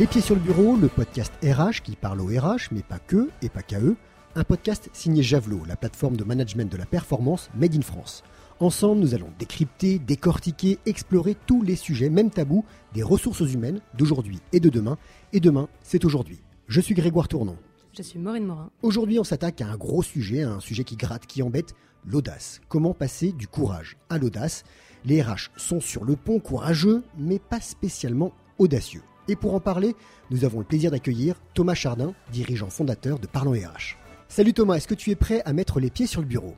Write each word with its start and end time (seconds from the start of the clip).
Les 0.00 0.06
pieds 0.06 0.22
sur 0.22 0.34
le 0.34 0.40
bureau, 0.40 0.76
le 0.76 0.88
podcast 0.88 1.30
RH 1.42 1.82
qui 1.82 1.94
parle 1.94 2.22
au 2.22 2.28
RH, 2.28 2.72
mais 2.72 2.82
pas 2.82 2.98
que 2.98 3.28
et 3.42 3.50
pas 3.50 3.60
qu'à 3.60 3.80
eux. 3.80 3.96
Un 4.34 4.44
podcast 4.44 4.88
signé 4.94 5.22
Javelot, 5.22 5.60
la 5.68 5.76
plateforme 5.76 6.16
de 6.16 6.24
management 6.24 6.72
de 6.72 6.78
la 6.78 6.86
performance 6.86 7.50
Made 7.54 7.76
in 7.76 7.82
France. 7.82 8.22
Ensemble, 8.60 9.02
nous 9.02 9.14
allons 9.14 9.28
décrypter, 9.38 9.98
décortiquer, 9.98 10.78
explorer 10.86 11.36
tous 11.46 11.60
les 11.60 11.76
sujets, 11.76 12.08
même 12.08 12.30
tabous, 12.30 12.64
des 12.94 13.02
ressources 13.02 13.40
humaines 13.40 13.82
d'aujourd'hui 13.92 14.38
et 14.54 14.60
de 14.60 14.70
demain. 14.70 14.96
Et 15.34 15.40
demain, 15.40 15.68
c'est 15.82 16.06
aujourd'hui. 16.06 16.40
Je 16.66 16.80
suis 16.80 16.94
Grégoire 16.94 17.28
Tournon. 17.28 17.58
Je 17.92 18.00
suis 18.00 18.18
Maureen 18.18 18.46
Morin. 18.46 18.70
Aujourd'hui, 18.80 19.18
on 19.18 19.24
s'attaque 19.24 19.60
à 19.60 19.66
un 19.66 19.76
gros 19.76 20.02
sujet, 20.02 20.40
un 20.40 20.60
sujet 20.60 20.84
qui 20.84 20.96
gratte, 20.96 21.26
qui 21.26 21.42
embête, 21.42 21.74
l'audace. 22.06 22.62
Comment 22.68 22.94
passer 22.94 23.32
du 23.32 23.48
courage 23.48 23.98
à 24.08 24.16
l'audace? 24.16 24.64
Les 25.04 25.20
RH 25.20 25.50
sont 25.58 25.80
sur 25.80 26.06
le 26.06 26.16
pont 26.16 26.40
courageux, 26.40 27.02
mais 27.18 27.38
pas 27.38 27.60
spécialement 27.60 28.32
audacieux. 28.56 29.02
Et 29.30 29.36
pour 29.36 29.54
en 29.54 29.60
parler, 29.60 29.94
nous 30.32 30.44
avons 30.44 30.58
le 30.58 30.64
plaisir 30.64 30.90
d'accueillir 30.90 31.40
Thomas 31.54 31.74
Chardin, 31.74 32.14
dirigeant 32.32 32.68
fondateur 32.68 33.20
de 33.20 33.28
Parlons 33.28 33.52
RH. 33.52 33.96
Salut 34.26 34.52
Thomas, 34.52 34.74
est-ce 34.74 34.88
que 34.88 34.94
tu 34.96 35.12
es 35.12 35.14
prêt 35.14 35.40
à 35.44 35.52
mettre 35.52 35.78
les 35.78 35.88
pieds 35.88 36.08
sur 36.08 36.20
le 36.20 36.26
bureau? 36.26 36.56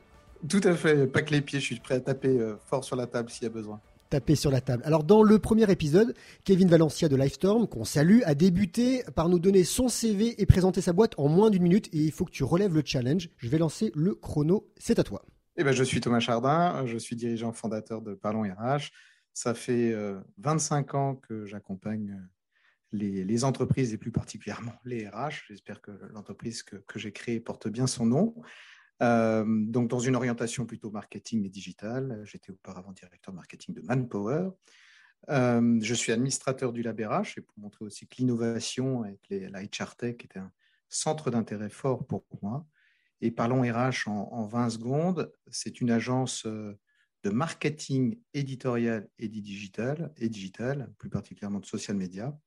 Tout 0.49 0.59
à 0.63 0.73
fait, 0.73 1.05
pas 1.05 1.21
que 1.21 1.29
les 1.29 1.41
pieds, 1.41 1.59
je 1.59 1.65
suis 1.65 1.79
prêt 1.79 1.93
à 1.93 1.99
taper 1.99 2.29
euh, 2.29 2.55
fort 2.65 2.83
sur 2.83 2.95
la 2.95 3.05
table 3.05 3.29
s'il 3.29 3.43
y 3.43 3.45
a 3.45 3.51
besoin. 3.51 3.79
Taper 4.09 4.33
sur 4.33 4.49
la 4.49 4.59
table. 4.59 4.81
Alors 4.87 5.03
dans 5.03 5.21
le 5.21 5.37
premier 5.37 5.71
épisode, 5.71 6.15
Kevin 6.45 6.67
Valencia 6.67 7.07
de 7.09 7.15
Livestorm, 7.15 7.67
qu'on 7.67 7.83
salue, 7.83 8.21
a 8.25 8.33
débuté 8.33 9.03
par 9.13 9.29
nous 9.29 9.37
donner 9.37 9.65
son 9.65 9.87
CV 9.87 10.41
et 10.41 10.47
présenter 10.47 10.81
sa 10.81 10.93
boîte 10.93 11.13
en 11.19 11.27
moins 11.27 11.51
d'une 11.51 11.61
minute 11.61 11.89
et 11.93 11.99
il 11.99 12.11
faut 12.11 12.25
que 12.25 12.31
tu 12.31 12.43
relèves 12.43 12.73
le 12.73 12.81
challenge. 12.83 13.29
Je 13.37 13.49
vais 13.49 13.59
lancer 13.59 13.91
le 13.93 14.15
chrono, 14.15 14.67
c'est 14.79 14.97
à 14.97 15.03
toi. 15.03 15.21
Eh 15.57 15.63
ben, 15.63 15.73
je 15.73 15.83
suis 15.83 16.01
Thomas 16.01 16.21
Chardin, 16.21 16.87
je 16.87 16.97
suis 16.97 17.15
dirigeant 17.15 17.51
fondateur 17.51 18.01
de 18.01 18.15
Parlons 18.15 18.41
RH. 18.41 18.89
Ça 19.31 19.53
fait 19.53 19.95
25 20.39 20.95
euh, 20.95 20.97
ans 20.97 21.15
que 21.15 21.45
j'accompagne 21.45 22.19
les, 22.93 23.43
entreprises 23.43 23.93
et 23.93 23.97
plus 23.97 24.11
particulièrement 24.11 24.73
les 24.85 25.07
RH. 25.07 25.45
J'espère 25.47 25.81
que 25.81 25.91
l'entreprise 26.13 26.63
que, 26.63 26.77
j'ai 26.95 27.11
créée 27.11 27.39
porte 27.39 27.67
bien 27.67 27.87
son 27.87 28.05
nom. 28.05 28.35
Euh, 29.01 29.43
donc, 29.47 29.89
dans 29.89 29.99
une 29.99 30.15
orientation 30.15 30.65
plutôt 30.65 30.91
marketing 30.91 31.45
et 31.45 31.49
digital. 31.49 32.21
J'étais 32.25 32.51
auparavant 32.51 32.91
directeur 32.91 33.33
marketing 33.33 33.75
de 33.75 33.81
Manpower. 33.81 34.49
Euh, 35.29 35.79
je 35.81 35.93
suis 35.93 36.11
administrateur 36.11 36.73
du 36.73 36.81
Lab 36.81 36.99
RH 36.99 37.37
et 37.37 37.41
pour 37.41 37.57
montrer 37.57 37.85
aussi 37.85 38.07
que 38.07 38.15
l'innovation 38.17 39.03
avec 39.03 39.21
les, 39.29 39.47
la 39.49 39.63
HR 39.63 39.95
Tech 39.95 40.15
était 40.23 40.39
un 40.39 40.51
centre 40.89 41.31
d'intérêt 41.31 41.69
fort 41.69 42.05
pour 42.05 42.25
moi. 42.41 42.65
Et 43.21 43.31
parlons 43.31 43.61
RH 43.61 44.07
en, 44.07 44.29
en 44.31 44.45
20 44.45 44.69
secondes. 44.69 45.31
C'est 45.49 45.81
une 45.81 45.91
agence 45.91 46.45
euh, 46.45 46.77
de 47.23 47.29
marketing 47.29 48.19
éditorial 48.33 49.07
et 49.17 49.29
digital, 49.29 50.13
et 50.17 50.29
digital, 50.29 50.93
plus 50.97 51.09
particulièrement 51.09 51.59
de 51.59 51.65
social 51.65 51.95
media, 51.95 52.37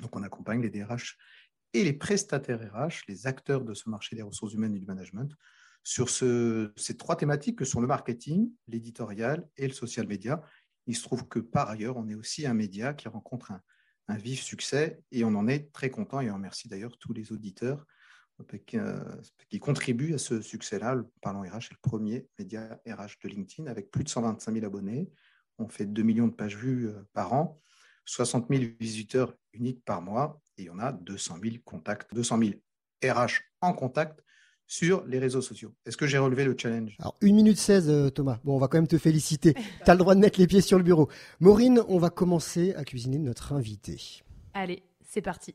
donc, 0.00 0.14
on 0.16 0.22
accompagne 0.22 0.62
les 0.62 0.70
DRH 0.70 1.16
et 1.72 1.84
les 1.84 1.92
prestataires 1.92 2.72
RH, 2.72 3.04
les 3.08 3.26
acteurs 3.26 3.64
de 3.64 3.74
ce 3.74 3.88
marché 3.88 4.16
des 4.16 4.22
ressources 4.22 4.54
humaines 4.54 4.74
et 4.74 4.78
du 4.78 4.86
management, 4.86 5.34
sur 5.82 6.10
ces 6.10 6.96
trois 6.96 7.16
thématiques 7.16 7.58
que 7.58 7.64
sont 7.64 7.80
le 7.80 7.86
marketing, 7.86 8.50
l'éditorial 8.66 9.48
et 9.56 9.68
le 9.68 9.72
social 9.72 10.06
media. 10.06 10.42
Il 10.86 10.96
se 10.96 11.02
trouve 11.02 11.28
que 11.28 11.38
par 11.38 11.70
ailleurs, 11.70 11.96
on 11.96 12.08
est 12.08 12.14
aussi 12.14 12.46
un 12.46 12.54
média 12.54 12.94
qui 12.94 13.08
rencontre 13.08 13.52
un, 14.08 14.16
vif 14.16 14.40
succès 14.40 15.00
et 15.10 15.24
on 15.24 15.34
en 15.34 15.48
est 15.48 15.72
très 15.72 15.90
content 15.90 16.20
et 16.20 16.30
on 16.30 16.34
remercie 16.34 16.68
d'ailleurs 16.68 16.96
tous 16.98 17.12
les 17.12 17.32
auditeurs 17.32 17.84
euh, 18.40 19.16
qui, 19.48 19.58
contribuent 19.58 20.14
à 20.14 20.18
ce 20.18 20.40
succès-là. 20.40 20.96
Parlons 21.20 21.42
RH 21.42 21.56
est 21.56 21.70
le 21.72 21.78
premier 21.82 22.28
média 22.38 22.80
RH 22.86 23.18
de 23.22 23.28
LinkedIn 23.28 23.68
avec 23.70 23.90
plus 23.90 24.04
de 24.04 24.08
125 24.08 24.52
000 24.54 24.64
abonnés. 24.64 25.10
On 25.58 25.68
fait 25.68 25.86
2 25.86 26.02
millions 26.02 26.28
de 26.28 26.34
pages 26.34 26.56
vues 26.56 26.88
euh, 26.88 27.02
par 27.12 27.32
an 27.32 27.60
60 28.06 28.46
000 28.48 28.64
visiteurs 28.80 29.34
uniques 29.52 29.84
par 29.84 30.00
mois 30.00 30.40
et 30.58 30.70
on 30.70 30.78
a 30.78 30.92
200 30.92 31.36
000 31.42 31.56
contacts, 31.64 32.12
200 32.14 32.38
000 32.38 32.50
RH 33.04 33.42
en 33.60 33.72
contact 33.72 34.22
sur 34.66 35.04
les 35.06 35.18
réseaux 35.18 35.42
sociaux. 35.42 35.74
Est-ce 35.84 35.96
que 35.96 36.06
j'ai 36.06 36.18
relevé 36.18 36.44
le 36.44 36.56
challenge? 36.58 36.96
Alors, 36.98 37.16
1 37.22 37.26
minute 37.26 37.58
16, 37.58 37.88
euh, 37.88 38.10
Thomas. 38.10 38.38
Bon, 38.44 38.56
on 38.56 38.58
va 38.58 38.68
quand 38.68 38.78
même 38.78 38.88
te 38.88 38.98
féliciter. 38.98 39.54
tu 39.84 39.90
as 39.90 39.94
le 39.94 39.98
droit 39.98 40.14
de 40.14 40.20
mettre 40.20 40.40
les 40.40 40.46
pieds 40.46 40.60
sur 40.60 40.78
le 40.78 40.84
bureau. 40.84 41.08
Maureen, 41.40 41.82
on 41.88 41.98
va 41.98 42.10
commencer 42.10 42.74
à 42.74 42.84
cuisiner 42.84 43.18
notre 43.18 43.52
invité. 43.52 44.22
Allez, 44.54 44.82
c'est 45.04 45.22
parti. 45.22 45.54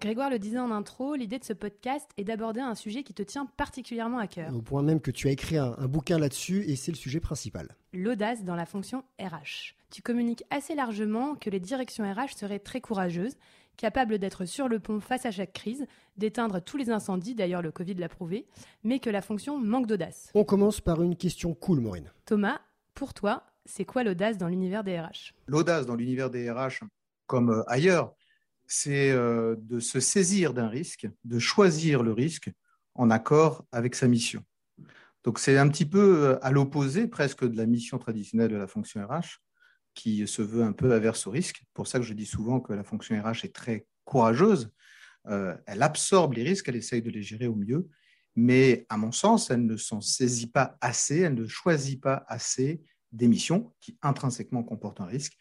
Grégoire 0.00 0.28
le 0.28 0.38
disait 0.38 0.58
en 0.58 0.70
intro, 0.72 1.14
l'idée 1.14 1.38
de 1.38 1.44
ce 1.44 1.54
podcast 1.54 2.10
est 2.18 2.24
d'aborder 2.24 2.60
un 2.60 2.74
sujet 2.74 3.02
qui 3.02 3.14
te 3.14 3.22
tient 3.22 3.46
particulièrement 3.56 4.18
à 4.18 4.26
cœur. 4.26 4.54
Au 4.54 4.60
point 4.60 4.82
même 4.82 5.00
que 5.00 5.10
tu 5.10 5.28
as 5.28 5.30
écrit 5.30 5.56
un, 5.56 5.72
bouquin 5.86 6.18
là-dessus 6.18 6.64
et 6.68 6.76
c'est 6.76 6.92
le 6.92 6.98
sujet 6.98 7.18
principal. 7.18 7.74
L'audace 7.94 8.44
dans 8.44 8.56
la 8.56 8.66
fonction 8.66 9.04
RH. 9.18 9.74
Tu 9.90 10.02
communiques 10.02 10.44
assez 10.50 10.74
largement 10.74 11.34
que 11.36 11.50
les 11.50 11.60
directions 11.60 12.04
RH 12.04 12.36
seraient 12.36 12.58
très 12.58 12.80
courageuses, 12.80 13.36
capables 13.76 14.18
d'être 14.18 14.44
sur 14.44 14.68
le 14.68 14.80
pont 14.80 15.00
face 15.00 15.26
à 15.26 15.30
chaque 15.30 15.52
crise, 15.52 15.86
d'éteindre 16.16 16.60
tous 16.60 16.76
les 16.76 16.90
incendies, 16.90 17.34
d'ailleurs 17.34 17.62
le 17.62 17.70
Covid 17.70 17.94
l'a 17.94 18.08
prouvé, 18.08 18.46
mais 18.84 18.98
que 18.98 19.10
la 19.10 19.22
fonction 19.22 19.58
manque 19.58 19.86
d'audace. 19.86 20.30
On 20.34 20.44
commence 20.44 20.80
par 20.80 21.02
une 21.02 21.16
question 21.16 21.54
cool, 21.54 21.80
Maureen. 21.80 22.10
Thomas, 22.24 22.60
pour 22.94 23.14
toi, 23.14 23.44
c'est 23.64 23.84
quoi 23.84 24.02
l'audace 24.02 24.38
dans 24.38 24.48
l'univers 24.48 24.82
des 24.82 24.98
RH 24.98 25.34
L'audace 25.46 25.86
dans 25.86 25.94
l'univers 25.94 26.30
des 26.30 26.50
RH, 26.50 26.84
comme 27.26 27.50
euh, 27.50 27.62
ailleurs, 27.68 28.14
c'est 28.66 29.10
euh, 29.10 29.56
de 29.58 29.78
se 29.78 30.00
saisir 30.00 30.54
d'un 30.54 30.68
risque, 30.68 31.08
de 31.24 31.38
choisir 31.38 32.02
le 32.02 32.12
risque 32.12 32.50
en 32.94 33.10
accord 33.10 33.64
avec 33.70 33.94
sa 33.94 34.08
mission. 34.08 34.42
Donc 35.24 35.38
c'est 35.38 35.58
un 35.58 35.68
petit 35.68 35.86
peu 35.86 36.24
euh, 36.24 36.44
à 36.44 36.50
l'opposé 36.50 37.06
presque 37.06 37.44
de 37.44 37.56
la 37.56 37.66
mission 37.66 37.98
traditionnelle 37.98 38.50
de 38.50 38.56
la 38.56 38.66
fonction 38.66 39.04
RH, 39.06 39.40
qui 39.96 40.28
se 40.28 40.42
veut 40.42 40.62
un 40.62 40.72
peu 40.72 40.92
averse 40.92 41.26
au 41.26 41.30
risque. 41.30 41.64
Pour 41.74 41.88
ça 41.88 41.98
que 41.98 42.04
je 42.04 42.14
dis 42.14 42.26
souvent 42.26 42.60
que 42.60 42.72
la 42.72 42.84
fonction 42.84 43.20
RH 43.20 43.44
est 43.44 43.54
très 43.54 43.86
courageuse. 44.04 44.70
Euh, 45.26 45.56
elle 45.66 45.82
absorbe 45.82 46.34
les 46.34 46.44
risques, 46.44 46.68
elle 46.68 46.76
essaye 46.76 47.02
de 47.02 47.10
les 47.10 47.22
gérer 47.22 47.48
au 47.48 47.56
mieux, 47.56 47.88
mais 48.36 48.86
à 48.88 48.96
mon 48.96 49.10
sens, 49.10 49.50
elle 49.50 49.66
ne 49.66 49.76
s'en 49.76 50.00
saisit 50.00 50.50
pas 50.50 50.76
assez, 50.80 51.20
elle 51.20 51.34
ne 51.34 51.48
choisit 51.48 52.00
pas 52.00 52.24
assez 52.28 52.80
des 53.10 53.26
missions 53.26 53.74
qui 53.80 53.98
intrinsèquement 54.02 54.62
comportent 54.62 55.00
un 55.00 55.06
risque 55.06 55.36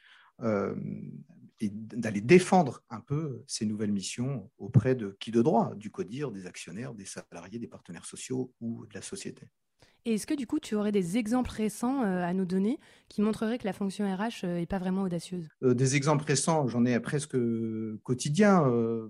et 1.62 1.70
d'aller 1.70 2.22
défendre 2.22 2.84
un 2.90 3.00
peu 3.00 3.44
ces 3.48 3.66
nouvelles 3.66 3.92
missions 3.92 4.50
auprès 4.58 4.96
de 4.96 5.16
qui 5.20 5.32
de 5.32 5.42
droit, 5.42 5.74
du 5.76 5.90
CODIR, 5.90 6.32
des 6.32 6.48
actionnaires, 6.48 6.94
des 6.94 7.06
salariés, 7.06 7.60
des 7.60 7.68
partenaires 7.68 8.06
sociaux 8.06 8.54
ou 8.60 8.86
de 8.88 8.94
la 8.94 9.02
société. 9.02 9.48
Est-ce 10.06 10.28
que 10.28 10.36
du 10.36 10.46
coup, 10.46 10.60
tu 10.60 10.76
aurais 10.76 10.92
des 10.92 11.18
exemples 11.18 11.50
récents 11.50 12.04
euh, 12.04 12.24
à 12.24 12.32
nous 12.34 12.46
donner 12.46 12.80
qui 13.10 13.24
montreraient 13.24 13.58
que 13.58 13.66
la 13.66 13.74
fonction 13.74 14.06
RH 14.06 14.46
n'est 14.46 14.62
euh, 14.62 14.66
pas 14.68 14.78
vraiment 14.78 15.02
audacieuse? 15.02 15.50
Euh, 15.64 15.74
Des 15.74 15.96
exemples 15.96 16.24
récents, 16.26 16.68
j'en 16.68 16.86
ai 16.86 17.00
presque 17.00 17.36
quotidien. 18.04 18.62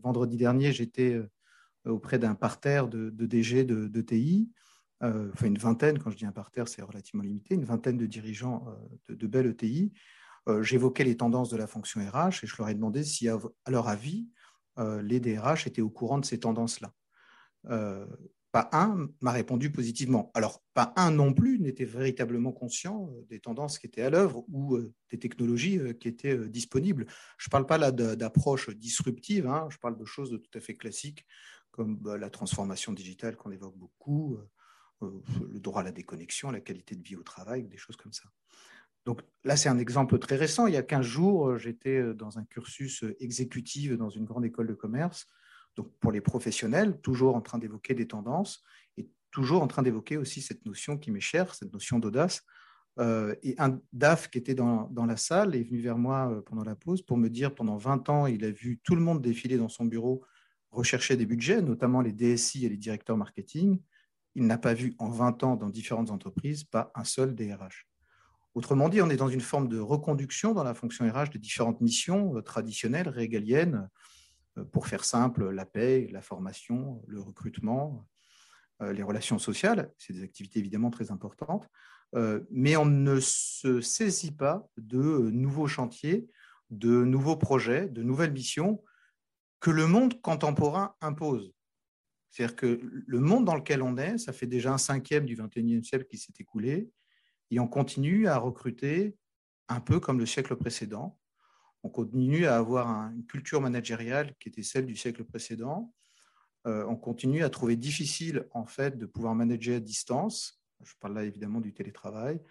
vendredi 0.01 0.37
dernier, 0.37 0.71
j'étais 0.71 1.19
auprès 1.85 2.17
d'un 2.17 2.33
parterre 2.33 2.87
de, 2.87 3.09
DG 3.09 3.65
de, 3.65 4.01
TI, 4.01 4.49
enfin 5.01 5.47
une 5.47 5.57
vingtaine, 5.57 5.99
quand 5.99 6.09
je 6.09 6.17
dis 6.17 6.25
un 6.25 6.31
parterre, 6.31 6.67
c'est 6.67 6.81
relativement 6.81 7.23
limité, 7.23 7.55
une 7.55 7.65
vingtaine 7.65 7.97
de 7.97 8.05
dirigeants 8.05 8.65
de, 9.09 9.15
de 9.15 9.27
belles 9.27 9.47
ETI. 9.47 9.91
J'évoquais 10.61 11.03
les 11.03 11.17
tendances 11.17 11.49
de 11.49 11.57
la 11.57 11.67
fonction 11.67 11.99
RH 12.01 12.43
et 12.43 12.47
je 12.47 12.55
leur 12.57 12.69
ai 12.69 12.73
demandé 12.73 13.03
si, 13.03 13.27
à, 13.27 13.37
leur 13.67 13.87
avis, 13.89 14.29
les 14.77 15.19
DRH 15.19 15.67
étaient 15.67 15.81
au 15.81 15.89
courant 15.89 16.19
de 16.19 16.25
ces 16.25 16.39
tendances-là. 16.39 16.93
Pas 18.55 18.69
un 18.71 19.09
m'a 19.19 19.33
répondu 19.33 19.69
positivement. 19.69 20.31
Alors, 20.33 20.63
pas 20.73 20.93
un 20.95 21.11
non 21.11 21.33
plus 21.33 21.59
n'était 21.59 21.83
véritablement 21.83 22.53
conscient 22.53 23.09
des 23.27 23.41
tendances 23.41 23.77
qui 23.79 23.87
étaient 23.87 24.01
à 24.01 24.09
l'œuvre 24.09 24.45
ou 24.47 24.79
des 25.11 25.19
technologies 25.19 25.77
qui 25.99 26.07
étaient 26.07 26.37
disponibles. 26.47 27.05
Je 27.37 27.49
ne 27.49 27.51
parle 27.51 27.65
pas 27.65 27.77
là 27.77 27.91
d'approche 27.91 28.69
disruptive, 28.69 29.45
hein. 29.45 29.67
je 29.69 29.77
parle 29.77 29.97
de 29.97 30.05
choses 30.05 30.39
tout 30.41 30.57
à 30.57 30.61
fait 30.61 30.75
classiques 30.75 31.25
comme 31.71 31.97
bah, 31.97 32.17
la 32.17 32.29
transformation 32.29 32.93
digitale 32.93 33.35
qu'on 33.35 33.51
évoque 33.51 33.75
beaucoup, 33.75 34.39
le 35.01 35.59
droit 35.59 35.81
à 35.81 35.83
la 35.83 35.91
déconnexion, 35.91 36.49
la 36.49 36.61
qualité 36.61 36.95
de 36.95 37.03
vie 37.03 37.17
au 37.17 37.23
travail, 37.23 37.65
des 37.65 37.77
choses 37.77 37.97
comme 37.97 38.13
ça. 38.13 38.29
Donc 39.05 39.21
là, 39.43 39.55
c'est 39.55 39.69
un 39.69 39.77
exemple 39.77 40.17
très 40.17 40.35
récent. 40.35 40.67
Il 40.67 40.73
y 40.73 40.77
a 40.77 40.83
15 40.83 41.05
jours, 41.05 41.49
euh, 41.49 41.57
j'étais 41.57 41.97
euh, 41.97 42.13
dans 42.13 42.39
un 42.39 42.43
cursus 42.45 43.03
euh, 43.03 43.15
exécutif 43.19 43.93
dans 43.93 44.09
une 44.09 44.25
grande 44.25 44.45
école 44.45 44.67
de 44.67 44.73
commerce. 44.73 45.27
Donc 45.75 45.91
pour 45.99 46.11
les 46.11 46.21
professionnels, 46.21 46.99
toujours 47.01 47.35
en 47.35 47.41
train 47.41 47.57
d'évoquer 47.57 47.93
des 47.93 48.07
tendances 48.07 48.63
et 48.97 49.09
toujours 49.31 49.61
en 49.61 49.67
train 49.67 49.83
d'évoquer 49.83 50.17
aussi 50.17 50.41
cette 50.41 50.65
notion 50.65 50.97
qui 50.97 51.11
m'est 51.11 51.19
chère, 51.19 51.53
cette 51.53 51.73
notion 51.73 51.99
d'audace. 51.99 52.43
et 52.97 53.55
un 53.57 53.79
DAF 53.91 54.29
qui 54.29 54.37
était 54.37 54.55
dans, 54.55 54.87
dans, 54.91 55.05
la 55.05 55.17
salle 55.17 55.55
est 55.55 55.63
venu 55.63 55.81
vers 55.81 55.97
moi 55.97 56.41
pendant 56.45 56.63
la 56.63 56.75
pause 56.75 57.01
pour 57.01 57.17
me 57.17 57.29
dire 57.29 57.53
pendant 57.53 57.75
20 57.75 58.09
ans, 58.09 58.25
il 58.25 58.45
a 58.45 58.51
vu 58.51 58.79
tout 58.83 58.95
le 58.95 59.01
monde 59.01 59.21
défiler 59.21 59.57
dans 59.57 59.67
son 59.67 59.85
bureau, 59.85 60.23
rechercher 60.71 61.17
des 61.17 61.25
budgets, 61.25 61.61
notamment 61.61 62.01
les 62.01 62.13
DSI 62.13 62.65
et 62.65 62.69
les 62.69 62.77
directeurs 62.77 63.17
marketing. 63.17 63.79
Il 64.35 64.45
n'a 64.47 64.57
pas 64.57 64.73
vu 64.73 64.95
en 64.99 65.09
20 65.09 65.43
ans 65.43 65.55
dans 65.55 65.69
différentes 65.69 66.11
entreprises 66.11 66.63
pas 66.63 66.91
un 66.95 67.03
seul 67.03 67.35
DRH. 67.35 67.87
Autrement 68.53 68.87
dit, 68.87 69.01
on 69.01 69.09
est 69.09 69.17
dans 69.17 69.27
une 69.27 69.41
forme 69.41 69.67
de 69.67 69.79
reconduction 69.79 70.53
dans 70.53 70.63
la 70.63 70.73
fonction 70.73 71.09
RH 71.09 71.31
des 71.31 71.39
différentes 71.39 71.81
missions 71.81 72.37
euh, 72.37 72.41
traditionnelles, 72.41 73.09
régaliennes, 73.09 73.75
euh, 73.75 73.87
pour 74.71 74.87
faire 74.87 75.03
simple, 75.03 75.49
la 75.49 75.65
paix, 75.65 76.07
la 76.11 76.21
formation, 76.21 77.03
le 77.07 77.21
recrutement, 77.21 78.07
euh, 78.81 78.93
les 78.93 79.03
relations 79.03 79.39
sociales. 79.39 79.91
C'est 79.97 80.13
des 80.13 80.23
activités 80.23 80.59
évidemment 80.59 80.91
très 80.91 81.11
importantes, 81.11 81.69
mais 82.49 82.77
on 82.77 82.85
ne 82.85 83.19
se 83.19 83.81
saisit 83.81 84.31
pas 84.31 84.69
de 84.77 85.29
nouveaux 85.31 85.67
chantiers, 85.67 86.29
de 86.69 87.03
nouveaux 87.03 87.35
projets, 87.35 87.89
de 87.89 88.03
nouvelles 88.03 88.31
missions 88.31 88.81
que 89.59 89.71
le 89.71 89.87
monde 89.87 90.21
contemporain 90.21 90.95
impose. 91.01 91.53
C'est-à-dire 92.29 92.55
que 92.55 92.79
le 92.83 93.19
monde 93.19 93.45
dans 93.45 93.55
lequel 93.55 93.81
on 93.81 93.97
est, 93.97 94.17
ça 94.17 94.33
fait 94.33 94.45
déjà 94.45 94.73
un 94.73 94.77
cinquième 94.77 95.25
du 95.25 95.35
21e 95.35 95.83
siècle 95.83 96.05
qui 96.05 96.17
s'est 96.17 96.33
écoulé, 96.39 96.89
et 97.49 97.59
on 97.59 97.67
continue 97.67 98.27
à 98.27 98.37
recruter 98.37 99.15
un 99.69 99.79
peu 99.79 99.99
comme 99.99 100.19
le 100.19 100.25
siècle 100.25 100.55
précédent. 100.55 101.17
On 101.85 101.89
continue 101.89 102.47
à 102.47 102.57
avoir 102.57 103.11
une 103.11 103.27
culture 103.27 103.61
managériale 103.61 104.33
qui 104.39 104.49
était 104.49 104.63
celle 104.63 104.87
du 104.87 104.95
siècle 104.95 105.23
précédent. 105.23 105.93
Euh, 106.65 106.83
on 106.87 106.95
continue 106.95 107.43
à 107.43 107.49
trouver 107.51 107.75
difficile 107.75 108.47
en 108.53 108.65
fait 108.65 108.97
de 108.97 109.05
pouvoir 109.05 109.35
manager 109.35 109.77
à 109.77 109.79
distance. 109.79 110.63
Je 110.83 110.93
parle 110.99 111.13
là 111.13 111.23
évidemment 111.25 111.61
du 111.61 111.75
télétravail. 111.75 112.41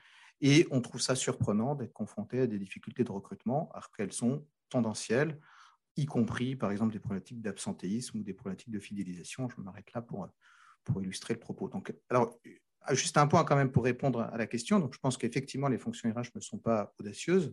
Et 0.40 0.69
on 0.70 0.81
trouve 0.81 1.00
ça 1.00 1.16
surprenant 1.16 1.75
d'être 1.75 1.92
confronté 1.92 2.42
à 2.42 2.46
des 2.46 2.60
difficultés 2.60 3.02
de 3.02 3.10
recrutement, 3.10 3.72
alors 3.72 3.90
qu'elles 3.90 4.12
sont 4.12 4.46
tendancielles, 4.69 5.36
y 5.96 6.06
compris 6.06 6.54
par 6.54 6.70
exemple 6.70 6.92
des 6.92 7.00
problématiques 7.00 7.42
d'absentéisme 7.42 8.19
ou 8.19 8.22
des 8.22 8.34
problématiques 8.34 8.70
de 8.70 8.78
fidélisation. 8.78 9.48
Je 9.48 9.60
m'arrête 9.60 9.92
là 9.94 10.00
pour, 10.00 10.28
pour 10.84 11.02
illustrer 11.02 11.34
le 11.34 11.40
propos. 11.40 11.69
Donc, 11.69 11.92
alors, 12.08 12.38
juste 12.92 13.16
un 13.16 13.26
point 13.26 13.42
quand 13.42 13.56
même 13.56 13.72
pour 13.72 13.82
répondre 13.82 14.20
à 14.20 14.36
la 14.36 14.46
question. 14.46 14.78
Donc, 14.78 14.94
je 14.94 15.00
pense 15.00 15.16
qu'effectivement, 15.16 15.66
les 15.66 15.78
fonctions 15.78 16.08
RH 16.08 16.36
ne 16.36 16.40
sont 16.40 16.58
pas 16.58 16.94
audacieuses 17.00 17.52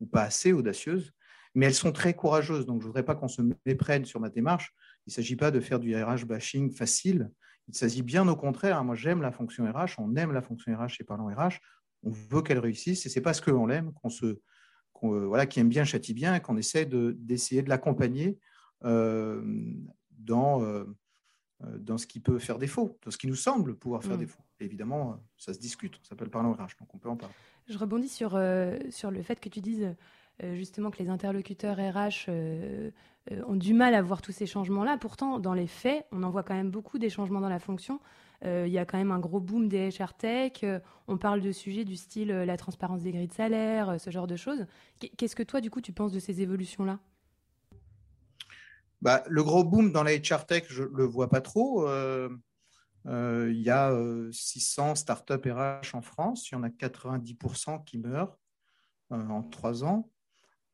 ou 0.00 0.06
pas 0.06 0.22
assez 0.22 0.52
audacieuses, 0.52 1.12
mais 1.54 1.66
elles 1.66 1.74
sont 1.74 1.92
très 1.92 2.14
courageuses. 2.14 2.66
Donc, 2.66 2.80
je 2.80 2.86
ne 2.86 2.88
voudrais 2.88 3.04
pas 3.04 3.14
qu'on 3.14 3.28
se 3.28 3.42
méprenne 3.66 4.04
sur 4.04 4.20
ma 4.20 4.30
démarche. 4.30 4.74
Il 5.06 5.10
ne 5.10 5.14
s'agit 5.14 5.36
pas 5.36 5.50
de 5.50 5.60
faire 5.60 5.80
du 5.80 5.94
RH 5.94 6.24
bashing 6.24 6.70
facile. 6.70 7.30
Il 7.68 7.74
s'agit 7.74 8.02
bien 8.02 8.26
au 8.28 8.36
contraire. 8.36 8.82
Moi, 8.84 8.94
j'aime 8.94 9.22
la 9.22 9.32
fonction 9.32 9.70
RH. 9.70 9.98
On 9.98 10.14
aime 10.16 10.32
la 10.32 10.42
fonction 10.42 10.76
RH 10.76 10.88
chez 10.88 11.04
Parlons 11.04 11.26
RH. 11.26 11.60
On 12.02 12.10
veut 12.10 12.42
qu'elle 12.42 12.58
réussisse. 12.58 13.04
Et 13.06 13.08
ce 13.08 13.18
n'est 13.18 13.22
pas 13.22 13.34
ce 13.34 13.42
qu'on 13.42 13.66
l'aime 13.66 13.92
qu'on 13.92 14.10
se, 14.10 14.40
euh, 15.04 15.26
voilà, 15.26 15.46
qui 15.46 15.60
aime 15.60 15.68
bien 15.68 15.84
châtie 15.84 16.14
bien, 16.14 16.34
et 16.34 16.40
qu'on 16.40 16.56
essaie 16.56 16.86
d'essayer 16.86 17.62
de, 17.62 17.68
l'accompagner 17.68 18.38
euh, 18.84 19.42
dans, 20.10 20.62
euh, 20.62 20.84
dans 21.78 21.98
ce 21.98 22.06
qui 22.06 22.20
peut 22.20 22.38
faire 22.38 22.58
défaut, 22.58 22.98
dans 23.02 23.10
ce 23.10 23.18
qui 23.18 23.26
nous 23.26 23.36
semble 23.36 23.76
pouvoir 23.76 24.02
faire 24.02 24.16
mm. 24.16 24.20
défaut. 24.20 24.42
évidemment, 24.60 25.22
ça 25.36 25.54
se 25.54 25.58
discute, 25.58 25.96
ça 26.02 26.10
s'appelle 26.10 26.30
parler 26.30 26.50
RH, 26.50 26.76
donc 26.78 26.94
on 26.94 26.98
peut 26.98 27.08
en 27.08 27.16
parler. 27.16 27.34
Je 27.70 27.78
rebondis 27.78 28.08
sur, 28.08 28.38
sur 28.90 29.10
le 29.10 29.22
fait 29.22 29.40
que 29.40 29.48
tu 29.48 29.60
dises 29.60 29.94
justement 30.54 30.90
que 30.90 31.02
les 31.02 31.08
interlocuteurs 31.08 31.76
RH 31.76 32.30
ont 33.46 33.56
du 33.56 33.74
mal 33.74 33.94
à 33.94 34.02
voir 34.02 34.22
tous 34.22 34.32
ces 34.32 34.46
changements-là. 34.46 34.98
Pourtant, 34.98 35.38
dans 35.38 35.54
les 35.54 35.66
faits, 35.66 36.04
on 36.12 36.22
en 36.22 36.30
voit 36.30 36.42
quand 36.42 36.54
même 36.54 36.70
beaucoup 36.70 36.98
des 36.98 37.10
changements 37.10 37.40
dans 37.40 37.48
la 37.48 37.60
fonction. 37.60 38.00
Euh, 38.44 38.64
il 38.66 38.72
y 38.72 38.78
a 38.78 38.84
quand 38.84 38.98
même 38.98 39.12
un 39.12 39.18
gros 39.18 39.40
boom 39.40 39.68
des 39.68 39.90
HR 39.90 40.14
Tech. 40.14 40.52
Euh, 40.62 40.80
on 41.08 41.18
parle 41.18 41.40
de 41.40 41.52
sujets 41.52 41.84
du 41.84 41.96
style 41.96 42.30
euh, 42.30 42.44
la 42.44 42.56
transparence 42.56 43.02
des 43.02 43.12
grilles 43.12 43.28
de 43.28 43.32
salaire, 43.32 44.00
ce 44.00 44.10
genre 44.10 44.26
de 44.26 44.36
choses. 44.36 44.66
Qu'est-ce 45.16 45.36
que 45.36 45.42
toi, 45.42 45.60
du 45.60 45.70
coup, 45.70 45.80
tu 45.80 45.92
penses 45.92 46.12
de 46.12 46.20
ces 46.20 46.40
évolutions-là? 46.40 46.98
Bah, 49.02 49.22
le 49.28 49.42
gros 49.42 49.64
boom 49.64 49.92
dans 49.92 50.02
la 50.02 50.16
HR 50.16 50.46
Tech, 50.46 50.64
je 50.68 50.82
ne 50.82 50.96
le 50.96 51.04
vois 51.04 51.28
pas 51.28 51.40
trop. 51.40 51.86
Il 53.06 53.60
y 53.60 53.70
a 53.70 53.92
600 54.30 54.94
startups 54.94 55.50
RH 55.50 55.94
en 55.94 56.02
France. 56.02 56.50
Il 56.50 56.54
y 56.54 56.56
en 56.56 56.62
a 56.62 56.68
90% 56.68 57.84
qui 57.84 57.98
meurent 57.98 58.36
en 59.10 59.42
trois 59.42 59.84
ans. 59.84 60.10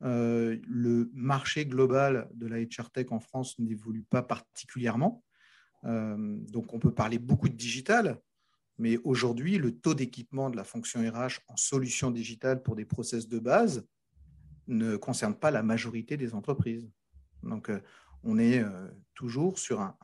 le 0.00 1.10
marché 1.14 1.66
global 1.66 2.28
de 2.34 2.46
la 2.46 2.60
HR 2.60 2.90
Tech 2.92 3.06
en 3.10 3.20
France 3.20 3.58
n'évolue 3.58 4.02
pas 4.02 4.22
particulièrement. 4.22 5.22
Euh, 5.86 6.16
donc 6.50 6.72
on 6.72 6.78
peut 6.78 6.92
parler 6.92 7.18
beaucoup 7.18 7.48
de 7.48 7.54
digital, 7.54 8.20
mais 8.78 8.98
aujourd'hui, 8.98 9.58
le 9.58 9.78
taux 9.78 9.94
d'équipement 9.94 10.50
de 10.50 10.56
la 10.56 10.64
fonction 10.64 11.00
RH 11.00 11.40
en 11.48 11.56
solutions 11.56 12.10
digitales 12.10 12.62
pour 12.62 12.76
des 12.76 12.84
process 12.84 13.28
de 13.28 13.38
base 13.38 13.86
ne 14.66 14.96
concerne 14.96 15.34
pas 15.34 15.50
la 15.50 15.62
majorité 15.62 16.16
des 16.16 16.34
entreprises. 16.34 16.90
Donc 17.42 17.70
euh, 17.70 17.80
on 18.24 18.38
est 18.38 18.58
euh, 18.62 18.88
toujours 19.14 19.58
sur 19.58 19.80
un, 19.80 19.94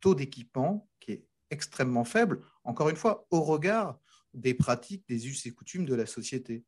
taux 0.00 0.14
d'équipement 0.14 0.88
qui 1.00 1.12
est 1.12 1.26
extrêmement 1.54 2.04
faible, 2.04 2.42
encore 2.64 2.90
une 2.90 2.96
fois, 2.96 3.26
au 3.30 3.40
regard 3.40 3.98
des 4.34 4.54
pratiques, 4.54 5.04
des 5.08 5.28
us 5.28 5.46
et 5.46 5.52
coutumes 5.52 5.86
de 5.86 5.94
la 5.94 6.06
société. 6.06 6.64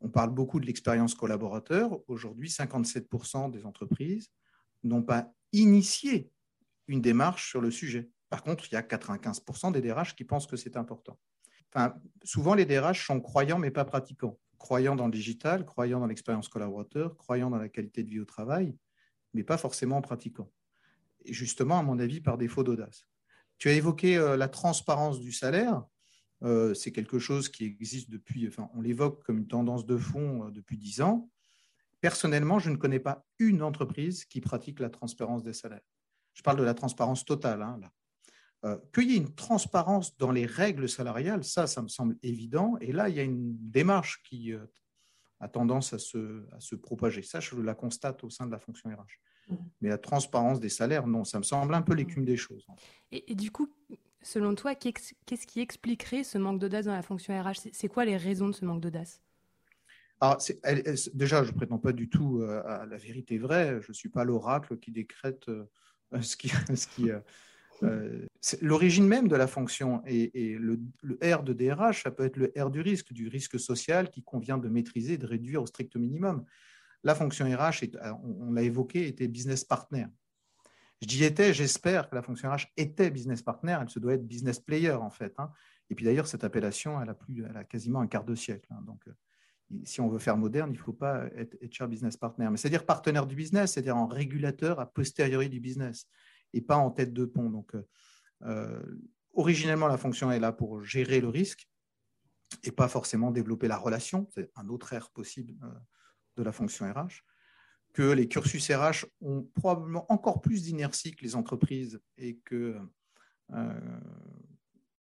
On 0.00 0.08
parle 0.08 0.30
beaucoup 0.30 0.58
de 0.58 0.66
l'expérience 0.66 1.14
collaborateur. 1.14 2.00
Aujourd'hui, 2.08 2.48
57% 2.48 3.50
des 3.50 3.64
entreprises 3.64 4.30
n'ont 4.82 5.02
pas 5.02 5.30
initié 5.52 6.30
une 6.88 7.00
démarche 7.00 7.50
sur 7.50 7.60
le 7.60 7.70
sujet. 7.70 8.10
Par 8.28 8.42
contre, 8.42 8.64
il 8.68 8.74
y 8.74 8.76
a 8.76 8.82
95% 8.82 9.72
des 9.72 9.80
DRH 9.80 10.16
qui 10.16 10.24
pensent 10.24 10.46
que 10.46 10.56
c'est 10.56 10.76
important. 10.76 11.18
Souvent, 12.24 12.54
les 12.54 12.66
DRH 12.66 13.06
sont 13.06 13.20
croyants 13.20 13.58
mais 13.58 13.70
pas 13.70 13.84
pratiquants. 13.84 14.38
Croyants 14.58 14.96
dans 14.96 15.06
le 15.06 15.12
digital, 15.12 15.64
croyants 15.64 16.00
dans 16.00 16.06
l'expérience 16.06 16.48
collaborateur, 16.48 17.16
croyants 17.16 17.50
dans 17.50 17.58
la 17.58 17.68
qualité 17.68 18.02
de 18.02 18.10
vie 18.10 18.20
au 18.20 18.24
travail, 18.24 18.76
mais 19.34 19.44
pas 19.44 19.58
forcément 19.58 19.98
en 19.98 20.02
pratiquant. 20.02 20.50
Et 21.24 21.32
justement, 21.32 21.78
à 21.78 21.82
mon 21.82 21.98
avis, 21.98 22.20
par 22.20 22.38
défaut 22.38 22.62
d'audace. 22.62 23.06
Tu 23.58 23.68
as 23.68 23.72
évoqué 23.72 24.16
euh, 24.16 24.36
la 24.36 24.48
transparence 24.48 25.20
du 25.20 25.32
salaire. 25.32 25.84
Euh, 26.42 26.74
c'est 26.74 26.92
quelque 26.92 27.18
chose 27.18 27.48
qui 27.48 27.64
existe 27.64 28.10
depuis, 28.10 28.46
enfin, 28.48 28.68
on 28.74 28.80
l'évoque 28.80 29.24
comme 29.24 29.38
une 29.38 29.46
tendance 29.46 29.86
de 29.86 29.96
fond 29.96 30.46
euh, 30.46 30.50
depuis 30.50 30.76
dix 30.76 31.00
ans. 31.00 31.30
Personnellement, 32.00 32.58
je 32.58 32.70
ne 32.70 32.76
connais 32.76 32.98
pas 32.98 33.24
une 33.38 33.62
entreprise 33.62 34.24
qui 34.24 34.40
pratique 34.40 34.80
la 34.80 34.90
transparence 34.90 35.42
des 35.42 35.54
salaires. 35.54 35.80
Je 36.34 36.42
parle 36.42 36.58
de 36.58 36.64
la 36.64 36.74
transparence 36.74 37.24
totale. 37.24 37.62
Hein, 37.62 37.80
qu'il 38.94 39.10
y 39.10 39.14
ait 39.14 39.18
une 39.18 39.34
transparence 39.34 40.16
dans 40.16 40.32
les 40.32 40.46
règles 40.46 40.88
salariales, 40.88 41.44
ça, 41.44 41.66
ça 41.66 41.82
me 41.82 41.88
semble 41.88 42.16
évident. 42.22 42.76
Et 42.80 42.92
là, 42.92 43.10
il 43.10 43.14
y 43.14 43.20
a 43.20 43.22
une 43.22 43.54
démarche 43.70 44.22
qui 44.22 44.54
a 45.40 45.48
tendance 45.48 45.92
à 45.92 45.98
se, 45.98 46.46
à 46.52 46.60
se, 46.60 46.74
propager. 46.74 47.22
Ça, 47.22 47.40
je 47.40 47.56
la 47.56 47.74
constate 47.74 48.24
au 48.24 48.30
sein 48.30 48.46
de 48.46 48.52
la 48.52 48.58
fonction 48.58 48.88
RH. 48.88 49.20
Mais 49.80 49.88
la 49.88 49.98
transparence 49.98 50.60
des 50.60 50.68
salaires, 50.68 51.06
non, 51.06 51.24
ça 51.24 51.38
me 51.38 51.42
semble 51.42 51.74
un 51.74 51.82
peu 51.82 51.94
l'écume 51.94 52.24
des 52.24 52.36
choses. 52.36 52.66
Et, 53.12 53.34
du 53.34 53.50
coup, 53.50 53.68
selon 54.22 54.54
toi, 54.54 54.74
qu'est-ce 54.74 55.46
qui 55.46 55.60
expliquerait 55.60 56.24
ce 56.24 56.38
manque 56.38 56.58
d'audace 56.58 56.86
dans 56.86 56.94
la 56.94 57.02
fonction 57.02 57.38
RH 57.40 57.68
C'est 57.72 57.88
quoi 57.88 58.04
les 58.04 58.16
raisons 58.16 58.48
de 58.48 58.52
ce 58.52 58.64
manque 58.64 58.80
d'audace? 58.80 59.20
Alors, 60.20 60.38
déjà, 61.12 61.44
je 61.44 61.50
ne 61.50 61.56
prétends 61.56 61.78
pas 61.78 61.92
du 61.92 62.08
tout 62.08 62.40
euh, 62.40 62.62
à 62.66 62.86
la 62.86 62.96
vérité 62.96 63.36
vraie. 63.36 63.80
Je 63.82 63.88
ne 63.88 63.94
suis 63.94 64.08
pas 64.08 64.24
l'oracle 64.24 64.78
qui 64.78 64.90
décrète 64.90 65.48
euh, 65.48 65.64
ce 66.22 66.36
qui, 66.36 66.48
ce 66.48 66.86
qui 66.86 67.10
euh, 67.82 68.26
l'origine 68.60 69.06
même 69.06 69.28
de 69.28 69.36
la 69.36 69.46
fonction 69.46 70.02
et, 70.06 70.56
le, 70.58 70.78
R 71.22 71.42
de 71.42 71.52
DRH, 71.52 72.04
ça 72.04 72.10
peut 72.10 72.24
être 72.24 72.36
le 72.36 72.52
R 72.56 72.70
du 72.70 72.80
risque, 72.80 73.12
du 73.12 73.28
risque 73.28 73.58
social 73.58 74.10
qui 74.10 74.22
convient 74.22 74.58
de 74.58 74.68
maîtriser, 74.68 75.18
de 75.18 75.26
réduire 75.26 75.62
au 75.62 75.66
strict 75.66 75.96
minimum. 75.96 76.44
La 77.04 77.14
fonction 77.14 77.46
RH, 77.46 77.84
on, 78.24 78.52
l'a 78.52 78.62
évoqué, 78.62 79.06
était 79.06 79.28
business 79.28 79.64
partner. 79.64 80.06
Je 81.00 81.06
dis 81.06 81.22
était, 81.22 81.52
j'espère 81.52 82.08
que 82.08 82.14
la 82.14 82.22
fonction 82.22 82.50
RH 82.50 82.66
était 82.76 83.10
business 83.10 83.42
partner, 83.42 83.76
elle 83.80 83.90
se 83.90 83.98
doit 83.98 84.14
être 84.14 84.26
business 84.26 84.58
player 84.58 84.92
en 84.92 85.10
fait. 85.10 85.34
Hein. 85.38 85.50
Et 85.90 85.94
puis 85.94 86.04
d'ailleurs, 86.04 86.26
cette 86.26 86.44
appellation, 86.44 87.00
elle 87.00 87.10
a, 87.10 87.14
plus, 87.14 87.44
elle 87.48 87.56
a 87.56 87.64
quasiment 87.64 88.00
un 88.00 88.06
quart 88.06 88.24
de 88.24 88.34
siècle. 88.34 88.66
Hein. 88.70 88.82
Donc, 88.86 89.04
si 89.84 90.00
on 90.00 90.08
veut 90.08 90.18
faire 90.18 90.36
moderne, 90.36 90.70
il 90.72 90.78
ne 90.78 90.82
faut 90.82 90.92
pas 90.92 91.26
être 91.36 91.56
HR 91.62 91.88
business 91.88 92.16
partner. 92.16 92.48
Mais 92.50 92.56
c'est-à-dire 92.56 92.86
partenaire 92.86 93.26
du 93.26 93.34
business, 93.34 93.72
c'est-à-dire 93.72 93.96
en 93.96 94.06
régulateur 94.06 94.80
a 94.80 94.86
posteriori 94.86 95.48
du 95.48 95.60
business 95.60 96.06
et 96.52 96.60
pas 96.60 96.76
en 96.76 96.90
tête 96.90 97.12
de 97.12 97.24
pont. 97.24 97.50
Donc, 97.50 97.74
euh, 97.74 97.86
euh, 98.42 98.82
originellement, 99.32 99.88
la 99.88 99.96
fonction 99.96 100.30
est 100.30 100.38
là 100.38 100.52
pour 100.52 100.82
gérer 100.82 101.20
le 101.20 101.28
risque 101.28 101.68
et 102.62 102.70
pas 102.70 102.88
forcément 102.88 103.30
développer 103.30 103.68
la 103.68 103.76
relation. 103.76 104.28
C'est 104.34 104.50
un 104.56 104.68
autre 104.68 104.96
R 104.96 105.10
possible 105.10 105.54
euh, 105.62 105.68
de 106.36 106.42
la 106.42 106.52
fonction 106.52 106.90
RH. 106.90 107.22
Que 107.92 108.10
les 108.10 108.26
cursus 108.26 108.70
RH 108.70 109.06
ont 109.20 109.42
probablement 109.54 110.10
encore 110.12 110.40
plus 110.40 110.62
d'inertie 110.64 111.14
que 111.14 111.22
les 111.22 111.36
entreprises 111.36 112.00
et 112.18 112.38
que, 112.44 112.76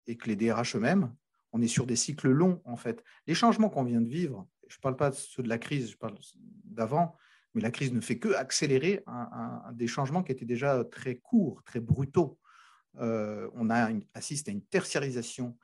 et 0.07 0.17
que 0.17 0.29
les 0.29 0.37
DRH 0.37 0.77
eux-mêmes 0.77 1.15
on 1.53 1.61
est 1.61 1.69
sur 1.69 1.87
des 1.87 1.97
cycles 1.97 2.31
longs, 2.31 2.61
en 2.65 2.77
fait. 2.77 3.03
Les 3.27 3.35
changements 3.35 3.69
qu'on 3.69 3.85
vient 3.85 4.01
de 4.01 4.09
vivre, 4.09 4.47
je 4.69 4.77
ne 4.77 4.81
parle 4.81 4.97
pas 4.97 5.11
de 5.11 5.15
ceux 5.15 5.43
de 5.43 5.49
la 5.49 5.59
crise, 5.59 5.91
je 5.91 5.97
parle 5.97 6.17
d'avant, 6.65 7.17
mais 7.55 7.61
la 7.61 7.71
crise 7.71 7.93
ne 7.93 8.01
fait 8.01 8.19
que 8.19 8.35
accélérer 8.35 9.05
des 9.73 9.89
changements 9.89 10.23
qui 10.23 10.33
étaient 10.33 10.45
déjà 10.45 10.85
très 10.85 11.17
courts, 11.17 11.63
très 11.65 11.81
brutaux. 11.81 12.39
Euh, 12.99 13.49
on 13.55 13.71
a 13.71 13.91
assiste 14.15 14.49
à 14.49 14.53
une 14.53 14.63
tertiarisation 14.63 15.57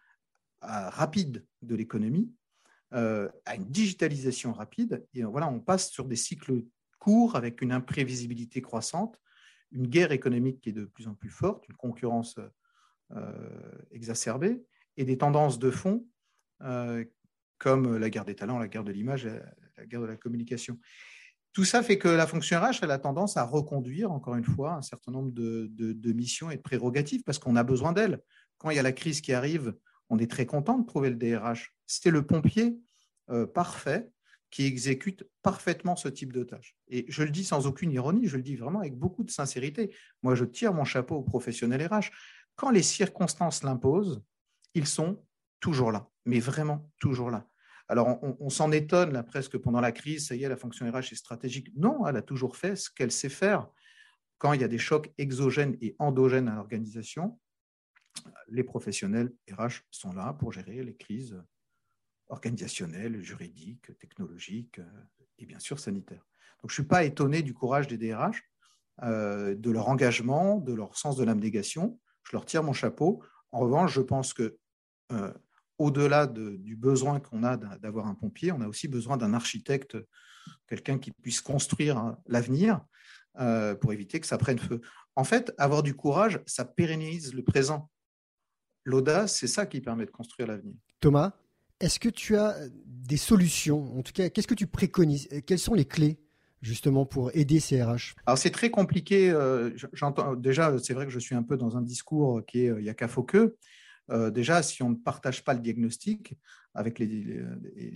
euh, 0.65 0.89
rapide 0.89 1.47
de 1.63 1.77
l'économie, 1.77 2.33
euh, 2.97 3.29
à 3.45 3.57
une 3.57 3.67
digitalisation 3.67 4.53
rapide, 4.53 5.07
et 5.15 5.23
voilà, 5.23 5.49
on 5.49 5.61
passe 5.61 5.91
sur 5.91 6.07
des 6.07 6.17
cycles 6.17 6.65
courts 6.99 7.37
avec 7.37 7.63
une 7.63 7.73
imprévisibilité 7.73 8.63
croissante, 8.63 9.21
une 9.73 9.87
guerre 9.87 10.13
économique 10.13 10.61
qui 10.61 10.71
est 10.71 10.73
de 10.73 10.85
plus 10.85 11.07
en 11.07 11.15
plus 11.15 11.31
forte, 11.31 11.69
une 11.69 11.77
concurrence 11.77 12.39
exacerbée, 13.93 14.65
et 14.97 15.05
des 15.05 15.19
tendances 15.19 15.59
de 15.59 15.71
fond 15.71 16.05
euh, 16.63 17.05
comme 17.59 17.97
la 17.97 18.11
guerre 18.11 18.27
des 18.27 18.35
talents, 18.35 18.59
la 18.59 18.69
guerre 18.69 18.85
de 18.85 18.93
l'image, 18.93 19.27
la 19.79 19.87
guerre 19.87 20.03
de 20.03 20.07
la 20.07 20.17
communication. 20.17 20.79
Tout 21.55 21.65
ça 21.65 21.83
fait 21.83 21.97
que 21.97 22.09
la 22.09 22.27
fonction 22.27 22.61
RH 22.61 22.85
a 22.85 22.99
tendance 22.99 23.39
à 23.39 23.45
reconduire, 23.45 24.13
encore 24.13 24.35
une 24.35 24.45
fois, 24.45 24.75
un 24.75 24.83
certain 24.83 25.11
nombre 25.11 25.33
de, 25.33 26.13
missions 26.13 26.51
et 26.51 26.57
de 26.57 26.61
prérogatives 26.61 27.23
parce 27.25 27.39
qu'on 27.39 27.57
a 27.57 27.65
besoin 27.65 27.93
d'elles. 27.93 28.21
Quand 28.59 28.69
il 28.69 28.77
y 28.77 28.79
a 28.79 28.83
la 28.83 28.93
crise 28.93 29.23
qui 29.23 29.33
arrive, 29.33 29.75
on 30.11 30.19
est 30.19 30.31
très 30.31 30.47
content 30.47 30.79
de 30.79 30.87
trouver 30.87 31.11
le 31.11 31.17
DRH. 31.17 31.75
C'était 31.87 32.11
le 32.11 32.27
pompier 32.27 32.79
euh, 33.31 33.47
parfait 33.47 34.11
qui 34.51 34.65
exécutent 34.65 35.25
parfaitement 35.43 35.97
ce 35.97 36.09
type 36.09 36.33
de 36.33 36.45
tâche. 36.45 36.77
Et 36.89 37.05
je 37.09 37.25
le 37.25 37.31
dis 37.31 37.45
sans 37.45 37.67
aucune 37.67 37.91
ironie, 37.93 38.27
je 38.27 38.37
le 38.37 38.43
dis 38.43 38.57
vraiment 38.57 38.81
avec 38.81 38.97
beaucoup 38.97 39.25
de 39.25 39.31
sincérité. 39.31 39.95
Moi, 40.23 40.35
je 40.35 40.45
tire 40.45 40.73
mon 40.73 40.85
chapeau 40.85 41.17
aux 41.17 41.23
professionnels 41.23 41.87
RH. 41.87 42.11
Quand 42.55 42.71
les 42.71 42.83
circonstances 42.83 43.63
l'imposent, 43.63 44.23
ils 44.75 44.87
sont 44.87 45.23
toujours 45.61 45.93
là, 45.93 46.09
mais 46.25 46.41
vraiment 46.41 46.91
toujours 47.01 47.31
là. 47.31 47.49
Alors, 47.89 48.19
on, 48.23 48.51
s'en 48.51 48.73
étonne 48.73 49.23
presque 49.25 49.59
pendant 49.59 49.81
la 49.81 49.93
crise, 49.93 50.27
ça 50.27 50.35
y 50.35 50.43
est, 50.43 50.49
la 50.49 50.57
fonction 50.57 50.91
RH 50.91 51.13
est 51.13 51.17
stratégique. 51.17 51.71
Non, 51.77 52.07
elle 52.07 52.17
a 52.17 52.23
toujours 52.23 52.57
fait 52.57 52.75
ce 52.75 52.91
qu'elle 52.91 53.13
sait 53.13 53.29
faire. 53.29 53.69
Quand 54.39 54.53
il 54.53 54.61
y 54.61 54.65
a 54.65 54.69
des 54.69 54.79
chocs 54.79 55.13
exogènes 55.19 55.77
et 55.81 55.95
endogènes 56.01 56.49
à 56.49 56.57
l'organisation, 56.57 57.39
les 58.49 58.65
professionnels 58.65 59.33
RH 59.51 59.83
sont 59.91 60.13
là 60.13 60.33
pour 60.33 60.53
gérer 60.53 60.83
les 60.83 60.97
crises 60.97 61.41
organisationnelles, 62.29 63.23
juridiques, 63.23 63.97
technologiques 63.99 64.81
et 65.39 65.47
bien 65.47 65.59
sûr 65.59 65.79
sanitaires. 65.79 66.25
Donc, 66.63 66.71
je 66.71 66.81
ne 66.81 66.85
suis 66.85 66.89
pas 66.89 67.05
étonné 67.05 67.43
du 67.43 67.55
courage 67.55 67.87
des 67.87 67.99
DRH, 67.99 68.43
euh, 69.03 69.55
de 69.55 69.71
leur 69.71 69.89
engagement, 69.89 70.57
de 70.57 70.73
leur 70.73 70.97
sens 70.97 71.17
de 71.17 71.25
l'abnégation. 71.25 72.01
Je 72.25 72.33
leur 72.33 72.47
tire 72.47 72.63
mon 72.63 72.73
chapeau. 72.73 73.23
En 73.53 73.61
revanche, 73.61 73.93
je 73.93 74.01
pense 74.01 74.33
que 74.33 74.57
euh, 75.13 75.33
au-delà 75.79 76.27
du 76.27 76.77
besoin 76.77 77.21
qu'on 77.21 77.45
a 77.45 77.59
d'avoir 77.59 78.07
un 78.07 78.15
pompier, 78.15 78.53
on 78.53 78.63
a 78.63 78.69
aussi 78.69 78.89
besoin 78.89 79.19
d'un 79.19 79.35
architecte, 79.35 79.99
quelqu'un 80.67 80.99
qui 80.99 81.13
puisse 81.13 81.43
construire 81.43 81.99
hein, 81.99 82.19
l'avenir 82.27 82.81
euh, 83.39 83.75
pour 83.75 83.93
éviter 83.93 84.19
que 84.19 84.27
ça 84.27 84.39
prenne 84.39 84.59
feu. 84.59 84.81
En 85.15 85.25
fait, 85.25 85.53
avoir 85.59 85.83
du 85.83 85.95
courage, 85.95 86.41
ça 86.47 86.65
pérennise 86.65 87.35
le 87.35 87.45
présent. 87.45 87.91
L'audace, 88.87 89.37
c'est 89.37 89.47
ça 89.47 89.67
qui 89.67 89.83
permet 89.83 90.07
de 90.07 90.11
construire 90.11 90.49
l'avenir. 90.49 90.75
Thomas, 91.01 91.35
est-ce 91.81 92.01
que 92.01 92.09
tu 92.09 92.37
as 92.37 92.57
des 92.87 93.19
solutions? 93.19 93.99
En 93.99 94.03
tout 94.03 94.13
cas, 94.15 94.31
qu'est-ce 94.31 94.47
que 94.47 94.55
tu 94.55 94.67
préconises? 94.67 95.29
Quelles 95.47 95.59
sont 95.59 95.75
les 95.75 95.85
clés 95.85 96.19
justement 96.63 97.05
pour 97.05 97.31
aider 97.35 97.61
CRH 97.61 98.15
Alors 98.25 98.39
c'est 98.39 98.51
très 98.51 98.71
compliqué. 98.71 99.31
Euh, 99.31 99.71
j'entends 99.93 100.35
déjà, 100.35 100.75
c'est 100.79 100.95
vrai 100.95 101.05
que 101.05 101.13
je 101.13 101.19
suis 101.19 101.35
un 101.35 101.43
peu 101.43 101.59
dans 101.59 101.77
un 101.77 101.83
discours 101.83 102.43
qui 102.47 102.61
est 102.61 102.69
il 102.69 102.83
n'y 102.83 102.89
a 102.89 102.95
qu'à 102.95 103.09
que. 103.09 103.57
Euh, 104.11 104.31
déjà, 104.31 104.63
si 104.63 104.83
on 104.83 104.91
ne 104.91 104.95
partage 104.95 105.43
pas 105.45 105.55
le 105.55 105.61
diagnostic 105.61 106.35
avec 106.75 106.99
les, 106.99 107.43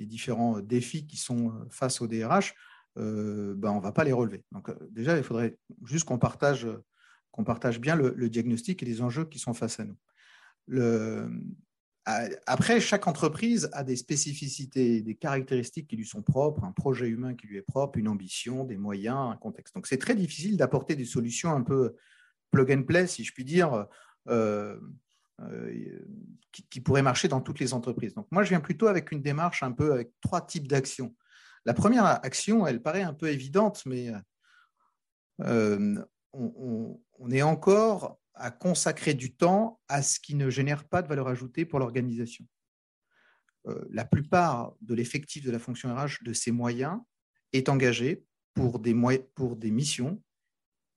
différents 0.07 0.61
défis 0.61 1.07
qui 1.07 1.17
sont 1.17 1.51
euh, 1.51 1.53
face 1.71 2.01
au 2.01 2.07
DRH, 2.07 2.55
euh, 2.99 3.55
ben, 3.57 3.71
on 3.71 3.77
ne 3.77 3.83
va 3.83 3.93
pas 3.93 4.05
les 4.05 4.13
relever. 4.13 4.45
Donc, 4.53 4.71
déjà, 4.91 5.17
il 5.17 5.23
faudrait 5.23 5.57
juste 5.85 6.07
qu'on 6.07 6.19
partage, 6.19 6.67
qu'on 7.31 7.45
partage 7.45 7.81
bien 7.81 7.95
le, 7.95 8.29
diagnostic 8.29 8.83
et 8.83 8.87
les 8.87 9.03
enjeux 9.03 9.25
qui 9.25 9.39
sont 9.39 9.55
face 9.55 9.79
à 9.79 9.85
nous. 9.85 9.97
Après, 12.47 12.81
chaque 12.81 13.07
entreprise 13.07 13.69
a 13.73 13.85
des 13.85 13.97
spécificités, 13.97 15.01
des 15.03 15.15
caractéristiques 15.15 15.89
qui 15.89 15.97
lui 15.97 16.07
sont 16.07 16.23
propres, 16.23 16.65
un 16.65 16.73
projet 16.73 17.09
humain 17.09 17.35
qui 17.35 17.47
lui 17.47 17.59
est 17.59 17.63
propre, 17.63 17.99
une 17.99 18.09
ambition, 18.09 18.65
des 18.65 18.77
moyens, 18.77 19.33
un 19.33 19.37
contexte. 19.37 19.75
Donc, 19.75 19.87
c'est 19.87 19.99
très 19.99 20.15
difficile 20.15 20.57
d'apporter 20.57 20.97
des 20.97 21.05
solutions 21.05 21.51
un 21.51 21.63
peu 21.63 21.95
plug 22.51 22.73
and 22.73 22.83
play, 22.83 23.07
si 23.07 23.23
je 23.25 23.33
puis 23.33 23.45
dire, 23.45 23.87
euh, 24.29 24.77
qui, 26.53 26.81
pourrait 26.81 27.03
marcher 27.03 27.29
dans 27.29 27.41
toutes 27.41 27.61
les 27.61 27.73
entreprises. 27.73 28.15
Donc 28.15 28.27
moi, 28.31 28.43
je 28.43 28.51
viens 28.51 28.61
plutôt 28.61 28.89
avec 28.89 29.13
une 29.13 29.23
démarche 29.23 29.63
un 29.63 29.73
peu 29.73 29.93
avec 29.93 30.11
trois 30.21 30.45
types 30.45 30.69
d'actions. 30.69 31.15
La 31.65 31.75
première 31.75 32.05
action, 32.05 32.67
elle 32.67 32.83
paraît 32.83 33.03
un 33.03 33.15
peu 33.15 33.29
évidente, 33.29 33.83
mais 33.87 34.13
euh, 35.43 36.05
on, 36.33 36.99
est 37.31 37.43
encore 37.43 38.20
à 38.41 38.51
consacrer 38.51 39.15
du 39.15 39.35
temps 39.35 39.81
à 39.89 40.03
ce 40.03 40.19
qui 40.19 40.35
ne 40.35 40.51
génère 40.51 40.89
pas 40.89 41.03
de 41.03 41.09
valeur 41.09 41.29
ajoutée 41.29 41.65
pour 41.65 41.79
l'organisation. 41.79 42.47
Euh, 43.67 43.85
la 43.91 44.05
plupart 44.05 44.75
de 44.81 44.95
l'effectif 44.95 45.45
de 45.45 45.51
la 45.51 45.59
fonction 45.59 45.95
RH 45.95 46.25
de 46.25 46.33
ces 46.33 46.51
moyens 46.51 46.99
est 47.53 47.69
engagé 47.69 48.25
pour 48.55 48.79
des, 48.79 48.95
pour 49.35 49.57
des 49.57 49.71
missions 49.71 50.23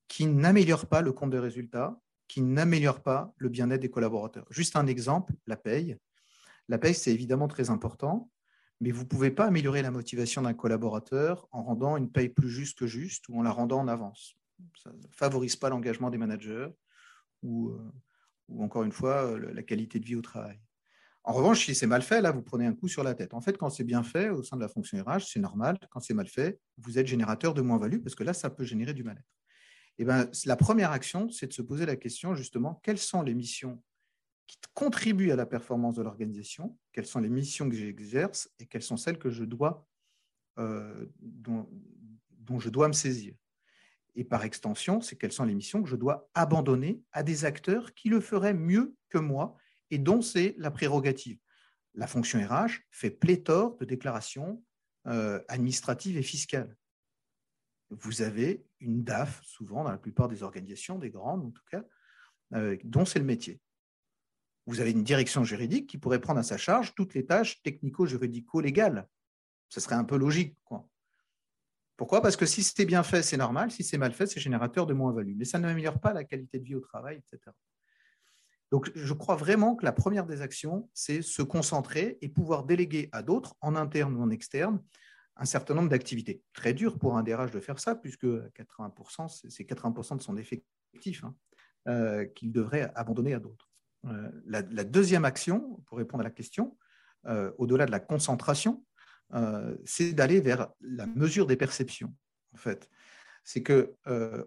qui 0.08 0.26
n'améliorent 0.26 0.86
pas 0.86 1.02
le 1.02 1.12
compte 1.12 1.30
de 1.30 1.38
résultats 1.38 2.00
qui 2.26 2.40
n'améliore 2.40 3.02
pas 3.02 3.34
le 3.36 3.50
bien-être 3.50 3.82
des 3.82 3.90
collaborateurs. 3.90 4.46
Juste 4.50 4.76
un 4.76 4.86
exemple, 4.86 5.34
la 5.46 5.56
paye. 5.56 5.98
La 6.68 6.78
paye, 6.78 6.94
c'est 6.94 7.12
évidemment 7.12 7.48
très 7.48 7.68
important, 7.68 8.30
mais 8.80 8.90
vous 8.90 9.02
ne 9.02 9.08
pouvez 9.08 9.30
pas 9.30 9.44
améliorer 9.44 9.82
la 9.82 9.90
motivation 9.90 10.40
d'un 10.40 10.54
collaborateur 10.54 11.46
en 11.52 11.62
rendant 11.62 11.98
une 11.98 12.10
paye 12.10 12.30
plus 12.30 12.48
juste 12.48 12.78
que 12.78 12.86
juste 12.86 13.28
ou 13.28 13.38
en 13.38 13.42
la 13.42 13.50
rendant 13.50 13.80
en 13.80 13.88
avance. 13.88 14.36
Ça 14.82 14.90
ne 14.90 15.06
favorise 15.12 15.56
pas 15.56 15.68
l'engagement 15.68 16.08
des 16.08 16.16
managers 16.16 16.68
ou, 17.44 17.70
euh, 17.70 17.92
ou, 18.48 18.64
encore 18.64 18.82
une 18.82 18.92
fois 18.92 19.24
euh, 19.24 19.52
la 19.52 19.62
qualité 19.62 20.00
de 20.00 20.04
vie 20.04 20.16
au 20.16 20.22
travail. 20.22 20.58
En 21.22 21.32
revanche, 21.32 21.64
si 21.64 21.74
c'est 21.74 21.86
mal 21.86 22.02
fait, 22.02 22.20
là, 22.20 22.32
vous 22.32 22.42
prenez 22.42 22.66
un 22.66 22.74
coup 22.74 22.88
sur 22.88 23.02
la 23.02 23.14
tête. 23.14 23.32
En 23.32 23.40
fait, 23.40 23.56
quand 23.56 23.70
c'est 23.70 23.84
bien 23.84 24.02
fait 24.02 24.28
au 24.28 24.42
sein 24.42 24.56
de 24.56 24.62
la 24.62 24.68
fonction 24.68 25.02
RH, 25.02 25.20
c'est 25.32 25.40
normal. 25.40 25.78
Quand 25.90 26.00
c'est 26.00 26.12
mal 26.12 26.26
fait, 26.26 26.60
vous 26.76 26.98
êtes 26.98 27.06
générateur 27.06 27.54
de 27.54 27.62
moins-value 27.62 28.00
parce 28.00 28.14
que 28.14 28.24
là, 28.24 28.34
ça 28.34 28.50
peut 28.50 28.64
générer 28.64 28.92
du 28.92 29.04
mal-être. 29.04 29.24
Eh 29.98 30.04
ben, 30.04 30.28
la 30.44 30.56
première 30.56 30.90
action, 30.90 31.30
c'est 31.30 31.46
de 31.46 31.52
se 31.52 31.62
poser 31.62 31.86
la 31.86 31.96
question 31.96 32.34
justement, 32.34 32.80
quelles 32.82 32.98
sont 32.98 33.22
les 33.22 33.34
missions 33.34 33.80
qui 34.46 34.58
contribuent 34.74 35.30
à 35.30 35.36
la 35.36 35.46
performance 35.46 35.94
de 35.94 36.02
l'organisation, 36.02 36.76
quelles 36.92 37.06
sont 37.06 37.20
les 37.20 37.28
missions 37.28 37.68
que 37.68 37.76
j'exerce 37.76 38.50
et 38.58 38.66
quelles 38.66 38.82
sont 38.82 38.96
celles 38.96 39.18
que 39.18 39.30
je 39.30 39.44
dois, 39.44 39.86
euh, 40.58 41.06
dont, 41.20 41.68
je 42.58 42.68
dois 42.68 42.88
me 42.88 42.92
saisir. 42.92 43.34
Et 44.16 44.24
par 44.24 44.44
extension, 44.44 45.00
c'est 45.00 45.16
quelles 45.16 45.32
sont 45.32 45.44
les 45.44 45.54
missions 45.54 45.82
que 45.82 45.88
je 45.88 45.96
dois 45.96 46.28
abandonner 46.34 47.02
à 47.12 47.22
des 47.22 47.44
acteurs 47.44 47.94
qui 47.94 48.08
le 48.08 48.20
feraient 48.20 48.54
mieux 48.54 48.94
que 49.08 49.18
moi 49.18 49.56
et 49.90 49.98
dont 49.98 50.22
c'est 50.22 50.54
la 50.58 50.70
prérogative. 50.70 51.38
La 51.94 52.06
fonction 52.06 52.38
RH 52.38 52.80
fait 52.90 53.10
pléthore 53.10 53.76
de 53.76 53.84
déclarations 53.84 54.62
euh, 55.06 55.40
administratives 55.48 56.16
et 56.16 56.22
fiscales 56.22 56.76
vous 57.90 58.22
avez 58.22 58.66
une 58.80 59.04
DAF, 59.04 59.42
souvent 59.42 59.84
dans 59.84 59.90
la 59.90 59.98
plupart 59.98 60.28
des 60.28 60.42
organisations, 60.42 60.98
des 60.98 61.10
grandes 61.10 61.44
en 61.44 61.50
tout 61.50 61.62
cas, 61.70 61.84
euh, 62.54 62.76
dont 62.84 63.04
c'est 63.04 63.18
le 63.18 63.24
métier. 63.24 63.60
Vous 64.66 64.80
avez 64.80 64.92
une 64.92 65.04
direction 65.04 65.44
juridique 65.44 65.88
qui 65.88 65.98
pourrait 65.98 66.20
prendre 66.20 66.40
à 66.40 66.42
sa 66.42 66.56
charge 66.56 66.94
toutes 66.94 67.14
les 67.14 67.26
tâches 67.26 67.62
technico-juridico-légales. 67.62 69.08
Ce 69.68 69.80
serait 69.80 69.94
un 69.94 70.04
peu 70.04 70.16
logique. 70.16 70.56
Quoi. 70.64 70.88
Pourquoi? 71.96 72.20
Parce 72.20 72.36
que 72.36 72.46
si 72.46 72.62
c'est 72.62 72.84
bien 72.84 73.02
fait, 73.02 73.22
c'est 73.22 73.36
normal. 73.36 73.70
Si 73.70 73.84
c'est 73.84 73.98
mal 73.98 74.12
fait, 74.12 74.26
c'est 74.26 74.40
générateur 74.40 74.86
de 74.86 74.94
moins-value. 74.94 75.34
Mais 75.36 75.44
ça 75.44 75.58
n'améliore 75.58 76.00
pas 76.00 76.12
la 76.12 76.24
qualité 76.24 76.58
de 76.58 76.64
vie 76.64 76.74
au 76.74 76.80
travail, 76.80 77.16
etc. 77.18 77.52
Donc, 78.72 78.90
je 78.94 79.12
crois 79.12 79.36
vraiment 79.36 79.76
que 79.76 79.84
la 79.84 79.92
première 79.92 80.26
des 80.26 80.42
actions, 80.42 80.90
c'est 80.92 81.22
se 81.22 81.42
concentrer 81.42 82.18
et 82.20 82.28
pouvoir 82.28 82.64
déléguer 82.64 83.08
à 83.12 83.22
d'autres, 83.22 83.54
en 83.60 83.76
interne 83.76 84.16
ou 84.16 84.22
en 84.22 84.30
externe, 84.30 84.82
un 85.36 85.44
certain 85.44 85.74
nombre 85.74 85.88
d'activités. 85.88 86.42
Très 86.52 86.74
dur 86.74 86.98
pour 86.98 87.16
un 87.16 87.22
DRH 87.22 87.52
de 87.52 87.60
faire 87.60 87.78
ça, 87.78 87.94
puisque 87.94 88.24
80%, 88.24 89.48
c'est 89.48 89.64
80% 89.64 90.16
de 90.16 90.22
son 90.22 90.36
effectif 90.36 91.22
hein, 91.22 91.34
euh, 91.88 92.24
qu'il 92.24 92.52
devrait 92.52 92.90
abandonner 92.94 93.34
à 93.34 93.38
d'autres. 93.38 93.70
Euh, 94.06 94.30
la, 94.46 94.62
deuxième 94.62 95.24
action, 95.24 95.80
pour 95.86 95.98
répondre 95.98 96.22
à 96.22 96.24
la 96.24 96.30
question, 96.30 96.76
euh, 97.26 97.52
au-delà 97.58 97.86
de 97.86 97.90
la 97.90 98.00
concentration, 98.00 98.84
c'est 99.84 100.12
d'aller 100.12 100.40
vers 100.40 100.68
la 100.80 101.06
mesure 101.06 101.46
des 101.46 101.56
perceptions. 101.56 102.14
En 102.52 102.56
fait, 102.56 102.88
c'est 103.42 103.62
que 103.62 103.94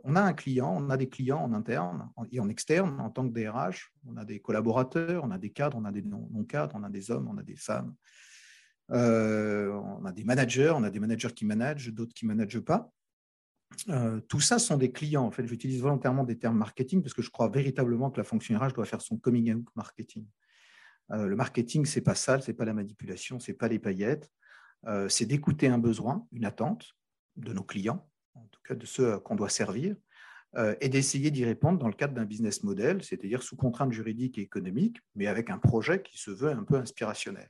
on 0.04 0.16
a 0.16 0.22
un 0.22 0.34
client, 0.34 0.76
on 0.80 0.90
a 0.90 0.98
des 0.98 1.10
clients 1.10 1.40
en 1.40 1.54
interne 1.54 2.10
et 2.32 2.40
en 2.40 2.50
externe 2.50 3.00
en 3.00 3.10
tant 3.10 3.28
que 3.28 3.34
DRH. 3.34 3.92
On 4.06 4.18
a 4.18 4.26
des 4.26 4.40
collaborateurs, 4.40 5.24
on 5.24 5.32
a 5.32 5.38
des 5.38 5.50
cadres, 5.50 5.78
on 5.78 5.86
a 5.86 5.92
des 5.92 6.04
non-cadres, 6.04 6.76
on 6.76 6.84
a 6.84 6.90
des 6.90 7.12
hommes, 7.12 7.28
on 7.30 7.38
a 7.38 7.44
des 7.44 7.56
femmes. 7.56 7.96
Euh, 8.92 9.72
on 9.74 10.06
a 10.06 10.12
des 10.12 10.24
managers, 10.24 10.72
on 10.76 10.84
a 10.84 10.90
des 10.90 11.00
managers 11.00 11.34
qui 11.34 11.46
managent, 11.46 11.90
d'autres 11.94 12.14
qui 12.14 12.26
ne 12.26 12.34
managent 12.34 12.62
pas. 12.62 12.92
Euh, 13.90 14.22
tout 14.22 14.40
ça 14.40 14.60
sont 14.60 14.78
des 14.78 14.92
clients. 14.92 15.26
En 15.26 15.32
fait, 15.32 15.46
j'utilise 15.46 15.82
volontairement 15.82 16.24
des 16.24 16.38
termes 16.38 16.58
marketing 16.58 17.02
parce 17.02 17.14
que 17.14 17.22
je 17.22 17.30
crois 17.30 17.50
véritablement 17.50 18.10
que 18.10 18.18
la 18.18 18.24
fonction 18.24 18.58
RH 18.58 18.74
doit 18.74 18.86
faire 18.86 19.02
son 19.02 19.18
coming 19.18 19.54
out 19.54 19.66
marketing. 19.76 20.26
Euh, 21.12 21.28
le 21.28 21.36
marketing, 21.36 21.86
c'est 21.86 22.02
pas 22.02 22.16
ça, 22.16 22.40
c'est 22.40 22.54
pas 22.54 22.66
la 22.66 22.74
manipulation, 22.74 23.40
c'est 23.40 23.54
pas 23.54 23.68
les 23.68 23.80
paillettes. 23.80 24.30
C'est 25.10 25.26
d'écouter 25.26 25.68
un 25.68 25.78
besoin, 25.78 26.26
une 26.32 26.46
attente 26.46 26.94
de 27.36 27.54
nos 27.54 27.64
clients, 27.64 28.10
en 28.36 28.48
tout 28.52 28.62
cas 28.64 28.76
de 28.76 28.86
ceux 28.86 29.20
qu'on 29.20 29.36
doit 29.36 29.50
servir, 29.50 29.96
et 30.80 30.90
d'essayer 30.90 31.30
d'y 31.30 31.44
répondre 31.44 31.78
dans 31.78 31.88
le 31.88 31.94
cadre 31.94 32.14
d'un 32.14 32.26
business 32.26 32.64
model, 32.64 33.04
c'est-à-dire 33.04 33.44
sous 33.44 33.58
contrainte 33.58 33.92
juridique 33.92 34.38
et 34.38 34.42
économique, 34.42 34.98
mais 35.16 35.28
avec 35.28 35.50
un 35.50 35.58
projet 35.58 36.02
qui 36.02 36.18
se 36.18 36.32
veut 36.32 36.52
un 36.52 36.64
peu 36.64 36.76
inspirationnel. 36.76 37.50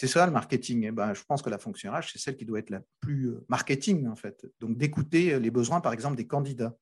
C'est 0.00 0.06
ça 0.06 0.24
le 0.24 0.32
marketing. 0.32 0.86
Eh 0.86 0.90
ben, 0.92 1.12
je 1.12 1.22
pense 1.24 1.42
que 1.42 1.50
la 1.50 1.58
fonction 1.58 1.92
RH, 1.92 2.12
c'est 2.12 2.18
celle 2.18 2.36
qui 2.36 2.46
doit 2.46 2.58
être 2.58 2.70
la 2.70 2.80
plus 3.00 3.28
euh, 3.28 3.44
marketing, 3.50 4.06
en 4.06 4.16
fait. 4.16 4.46
Donc, 4.58 4.78
d'écouter 4.78 5.38
les 5.38 5.50
besoins, 5.50 5.82
par 5.82 5.92
exemple, 5.92 6.16
des 6.16 6.26
candidats. 6.26 6.74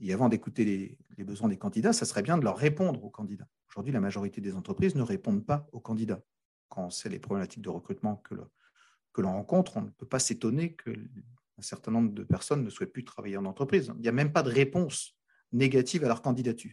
Et 0.00 0.12
avant 0.12 0.28
d'écouter 0.28 0.96
les, 1.16 1.24
besoins 1.24 1.48
des 1.48 1.58
candidats, 1.58 1.92
ça 1.92 2.04
serait 2.04 2.22
bien 2.22 2.38
de 2.38 2.42
leur 2.42 2.56
répondre 2.56 3.04
aux 3.04 3.10
candidats. 3.10 3.46
Aujourd'hui, 3.68 3.92
la 3.92 4.00
majorité 4.00 4.40
des 4.40 4.56
entreprises 4.56 4.96
ne 4.96 5.02
répondent 5.02 5.46
pas 5.46 5.68
aux 5.70 5.78
candidats. 5.78 6.22
Quand 6.68 6.90
c'est 6.90 7.08
les 7.08 7.20
problématiques 7.20 7.62
de 7.62 7.68
recrutement 7.68 8.16
que, 8.16 8.34
que 9.12 9.20
l'on 9.20 9.32
rencontre, 9.32 9.76
on 9.76 9.82
ne 9.82 9.90
peut 9.90 10.06
pas 10.06 10.18
s'étonner 10.18 10.74
qu'un 10.74 10.92
certain 11.60 11.90
nombre 11.90 12.12
de 12.12 12.22
personnes 12.22 12.64
ne 12.64 12.70
souhaitent 12.70 12.92
plus 12.92 13.04
travailler 13.04 13.36
en 13.36 13.44
entreprise. 13.44 13.92
Il 13.96 14.02
n'y 14.02 14.08
a 14.08 14.12
même 14.12 14.32
pas 14.32 14.42
de 14.42 14.50
réponse 14.50 15.16
négative 15.52 16.04
à 16.04 16.08
leur 16.08 16.22
candidature. 16.22 16.72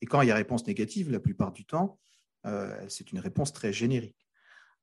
Et 0.00 0.06
quand 0.06 0.20
il 0.22 0.28
y 0.28 0.30
a 0.30 0.34
réponse 0.34 0.66
négative, 0.66 1.10
la 1.10 1.20
plupart 1.20 1.52
du 1.52 1.64
temps, 1.64 1.98
euh, 2.46 2.84
c'est 2.88 3.12
une 3.12 3.18
réponse 3.18 3.52
très 3.52 3.72
générique. 3.72 4.26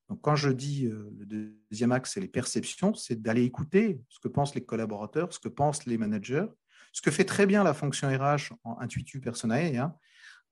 Donc, 0.10 0.22
quand 0.22 0.36
je 0.36 0.50
dis 0.50 0.90
le 0.90 1.56
deuxième 1.70 1.92
axe, 1.92 2.14
c'est 2.14 2.20
les 2.20 2.28
perceptions, 2.28 2.94
c'est 2.94 3.22
d'aller 3.22 3.44
écouter 3.44 4.02
ce 4.10 4.20
que 4.20 4.28
pensent 4.28 4.54
les 4.54 4.64
collaborateurs, 4.64 5.34
ce 5.34 5.40
que 5.40 5.48
pensent 5.48 5.86
les 5.86 5.98
managers, 5.98 6.46
ce 6.92 7.02
que 7.02 7.10
fait 7.10 7.26
très 7.26 7.46
bien 7.46 7.64
la 7.64 7.74
fonction 7.74 8.10
RH 8.10 8.54
en 8.64 8.78
intuitu 8.80 9.22
personnel. 9.22 9.78
Hein. 9.78 9.96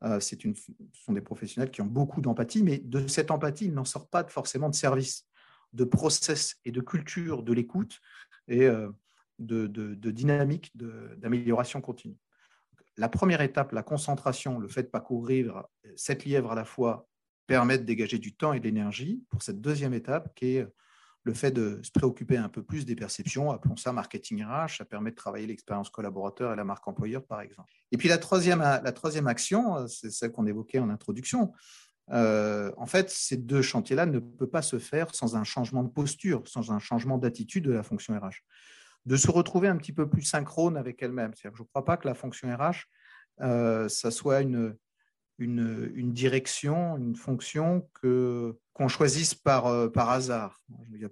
une, 0.01 0.55
ce 0.55 0.72
sont 0.93 1.13
des 1.13 1.22
professionnels 1.22 1.70
qui 1.70 1.81
ont 1.81 1.86
beaucoup 1.86 2.22
d'empathie, 2.22 2.63
mais 2.63 2.79
de 2.79 3.08
cette 3.08 3.29
empathie, 3.29 3.65
ils 3.65 3.74
n'en 3.74 3.86
sortent 3.86 4.10
pas 4.10 4.25
forcément 4.27 4.70
de 4.70 4.75
service, 4.75 5.27
de 5.73 5.83
process 5.83 6.57
et 6.65 6.71
de 6.71 6.81
culture 6.81 7.43
de 7.43 7.53
l'écoute 7.53 7.99
et 8.47 8.67
de, 9.39 9.67
de 9.67 10.11
dynamique 10.11 10.71
d'amélioration 10.75 11.81
continue. 11.81 12.17
La 12.97 13.09
première 13.09 13.41
étape, 13.41 13.71
la 13.71 13.83
concentration, 13.83 14.59
le 14.59 14.67
fait 14.67 14.83
de 14.83 14.89
parcourir 14.89 15.63
sept 15.95 16.25
lièvres 16.25 16.51
à 16.51 16.55
la 16.55 16.65
fois, 16.65 17.07
permet 17.47 17.77
de 17.77 17.83
dégager 17.83 18.17
du 18.17 18.33
temps 18.35 18.53
et 18.53 18.59
de 18.59 18.65
l'énergie 18.65 19.23
pour 19.29 19.43
cette 19.43 19.59
deuxième 19.59 19.93
étape 19.93 20.33
qui 20.35 20.57
est 20.57 20.67
le 21.23 21.33
fait 21.33 21.51
de 21.51 21.79
se 21.83 21.91
préoccuper 21.91 22.37
un 22.37 22.49
peu 22.49 22.63
plus 22.63 22.85
des 22.85 22.95
perceptions, 22.95 23.51
appelons 23.51 23.75
ça 23.75 23.93
marketing 23.93 24.43
RH, 24.43 24.77
ça 24.77 24.85
permet 24.85 25.11
de 25.11 25.15
travailler 25.15 25.45
l'expérience 25.47 25.89
collaborateur 25.89 26.53
et 26.53 26.55
la 26.55 26.63
marque 26.63 26.87
employeur, 26.87 27.23
par 27.25 27.41
exemple. 27.41 27.71
Et 27.91 27.97
puis 27.97 28.07
la 28.07 28.17
troisième, 28.17 28.59
la 28.59 28.91
troisième 28.91 29.27
action, 29.27 29.87
c'est 29.87 30.09
celle 30.09 30.31
qu'on 30.31 30.47
évoquait 30.47 30.79
en 30.79 30.89
introduction. 30.89 31.53
Euh, 32.10 32.72
en 32.77 32.88
fait, 32.88 33.10
ces 33.10 33.38
deux 33.38 33.62
chantiers-là 33.62 34.05
ne 34.05 34.20
peuvent 34.20 34.50
pas 34.50 34.62
se 34.62 34.79
faire 34.79 35.13
sans 35.15 35.36
un 35.36 35.43
changement 35.43 35.84
de 35.84 35.89
posture, 35.89 36.48
sans 36.48 36.72
un 36.72 36.79
changement 36.79 37.17
d'attitude 37.17 37.65
de 37.65 37.72
la 37.72 37.84
fonction 37.84 38.17
RH 38.17 38.41
de 39.05 39.15
se 39.15 39.31
retrouver 39.31 39.67
un 39.67 39.77
petit 39.77 39.93
peu 39.93 40.10
plus 40.10 40.22
synchrone 40.22 40.77
avec 40.77 41.01
elle-même. 41.01 41.31
Je 41.36 41.48
ne 41.48 41.67
crois 41.67 41.86
pas 41.86 41.98
que 41.98 42.08
la 42.08 42.13
fonction 42.13 42.55
RH, 42.55 42.86
euh, 43.41 43.88
ça 43.89 44.12
soit 44.12 44.41
une, 44.41 44.75
une, 45.39 46.13
direction, 46.13 46.98
une 46.98 47.15
fonction 47.15 47.89
que, 48.01 48.58
qu'on 48.74 48.88
choisisse 48.88 49.34
par, 49.34 49.67
euh, 49.67 49.89
par 49.89 50.10
hasard, 50.10 50.60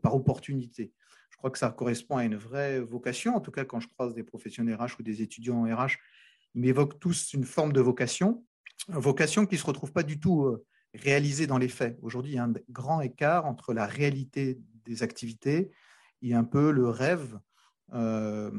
par 0.01 0.15
opportunité. 0.15 0.93
Je 1.31 1.37
crois 1.37 1.49
que 1.49 1.57
ça 1.57 1.71
correspond 1.71 2.17
à 2.17 2.25
une 2.25 2.35
vraie 2.35 2.79
vocation. 2.79 3.35
En 3.35 3.41
tout 3.41 3.51
cas, 3.51 3.65
quand 3.65 3.79
je 3.79 3.87
croise 3.87 4.13
des 4.13 4.23
professionnels 4.23 4.75
RH 4.75 4.99
ou 4.99 5.03
des 5.03 5.21
étudiants 5.21 5.65
en 5.65 5.75
RH, 5.75 5.97
ils 6.53 6.61
m'évoquent 6.61 6.99
tous 6.99 7.33
une 7.33 7.45
forme 7.45 7.73
de 7.73 7.81
vocation, 7.81 8.43
vocation 8.87 9.45
qui 9.45 9.55
ne 9.55 9.59
se 9.59 9.65
retrouve 9.65 9.91
pas 9.91 10.03
du 10.03 10.19
tout 10.19 10.57
réalisée 10.93 11.47
dans 11.47 11.57
les 11.57 11.67
faits. 11.67 11.97
Aujourd'hui, 12.01 12.33
il 12.33 12.35
y 12.35 12.39
a 12.39 12.43
un 12.43 12.53
grand 12.69 13.01
écart 13.01 13.45
entre 13.45 13.73
la 13.73 13.85
réalité 13.85 14.59
des 14.85 15.03
activités 15.03 15.71
et 16.21 16.33
un 16.33 16.43
peu 16.43 16.71
le 16.71 16.89
rêve 16.89 17.39
euh, 17.93 18.51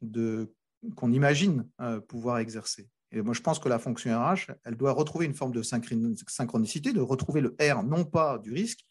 de, 0.00 0.54
qu'on 0.96 1.12
imagine 1.12 1.68
euh, 1.80 2.00
pouvoir 2.00 2.38
exercer. 2.38 2.88
Et 3.10 3.22
moi, 3.22 3.34
je 3.34 3.40
pense 3.40 3.58
que 3.58 3.68
la 3.68 3.78
fonction 3.78 4.18
RH, 4.18 4.52
elle 4.64 4.76
doit 4.76 4.92
retrouver 4.92 5.26
une 5.26 5.34
forme 5.34 5.52
de 5.52 5.62
synchronicité, 5.62 6.92
de 6.92 7.00
retrouver 7.00 7.40
le 7.40 7.56
R, 7.60 7.82
non 7.82 8.04
pas 8.04 8.38
du 8.38 8.52
risque, 8.52 8.84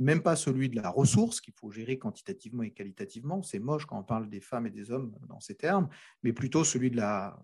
même 0.00 0.22
pas 0.22 0.34
celui 0.34 0.68
de 0.68 0.76
la 0.76 0.90
ressource 0.90 1.40
qu'il 1.40 1.54
faut 1.54 1.70
gérer 1.70 1.98
quantitativement 1.98 2.64
et 2.64 2.72
qualitativement. 2.72 3.42
C'est 3.42 3.60
moche 3.60 3.86
quand 3.86 3.98
on 3.98 4.02
parle 4.02 4.28
des 4.28 4.40
femmes 4.40 4.66
et 4.66 4.70
des 4.70 4.90
hommes 4.90 5.16
dans 5.28 5.38
ces 5.38 5.54
termes, 5.54 5.88
mais 6.24 6.32
plutôt 6.32 6.64
celui 6.64 6.90
de 6.90 6.96
la 6.96 7.36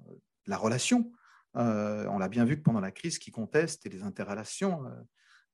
relation. 0.48 1.12
Euh, 1.56 2.06
on 2.08 2.18
l'a 2.18 2.28
bien 2.28 2.44
vu 2.44 2.56
que 2.56 2.62
pendant 2.62 2.80
la 2.80 2.90
crise, 2.90 3.18
qui 3.18 3.30
conteste 3.30 3.86
et 3.86 3.88
les 3.88 4.02
interrelations, 4.02 4.82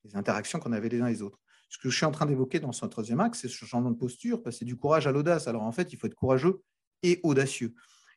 les 0.04 0.16
interactions 0.16 0.58
qu'on 0.58 0.72
avait 0.72 0.88
les 0.88 1.00
uns 1.00 1.08
les 1.08 1.22
autres. 1.22 1.38
Ce 1.68 1.78
que 1.78 1.90
je 1.90 1.96
suis 1.96 2.06
en 2.06 2.12
train 2.12 2.26
d'évoquer 2.26 2.60
dans 2.60 2.72
ce 2.72 2.86
troisième 2.86 3.20
axe, 3.20 3.40
c'est 3.40 3.48
ce 3.48 3.64
changement 3.64 3.90
de 3.90 3.96
posture, 3.96 4.42
passer 4.42 4.64
du 4.64 4.76
courage 4.76 5.06
à 5.06 5.12
l'audace. 5.12 5.48
Alors 5.48 5.62
en 5.62 5.72
fait, 5.72 5.92
il 5.92 5.98
faut 5.98 6.06
être 6.06 6.14
courageux 6.14 6.62
et 7.02 7.20
audacieux. 7.22 7.74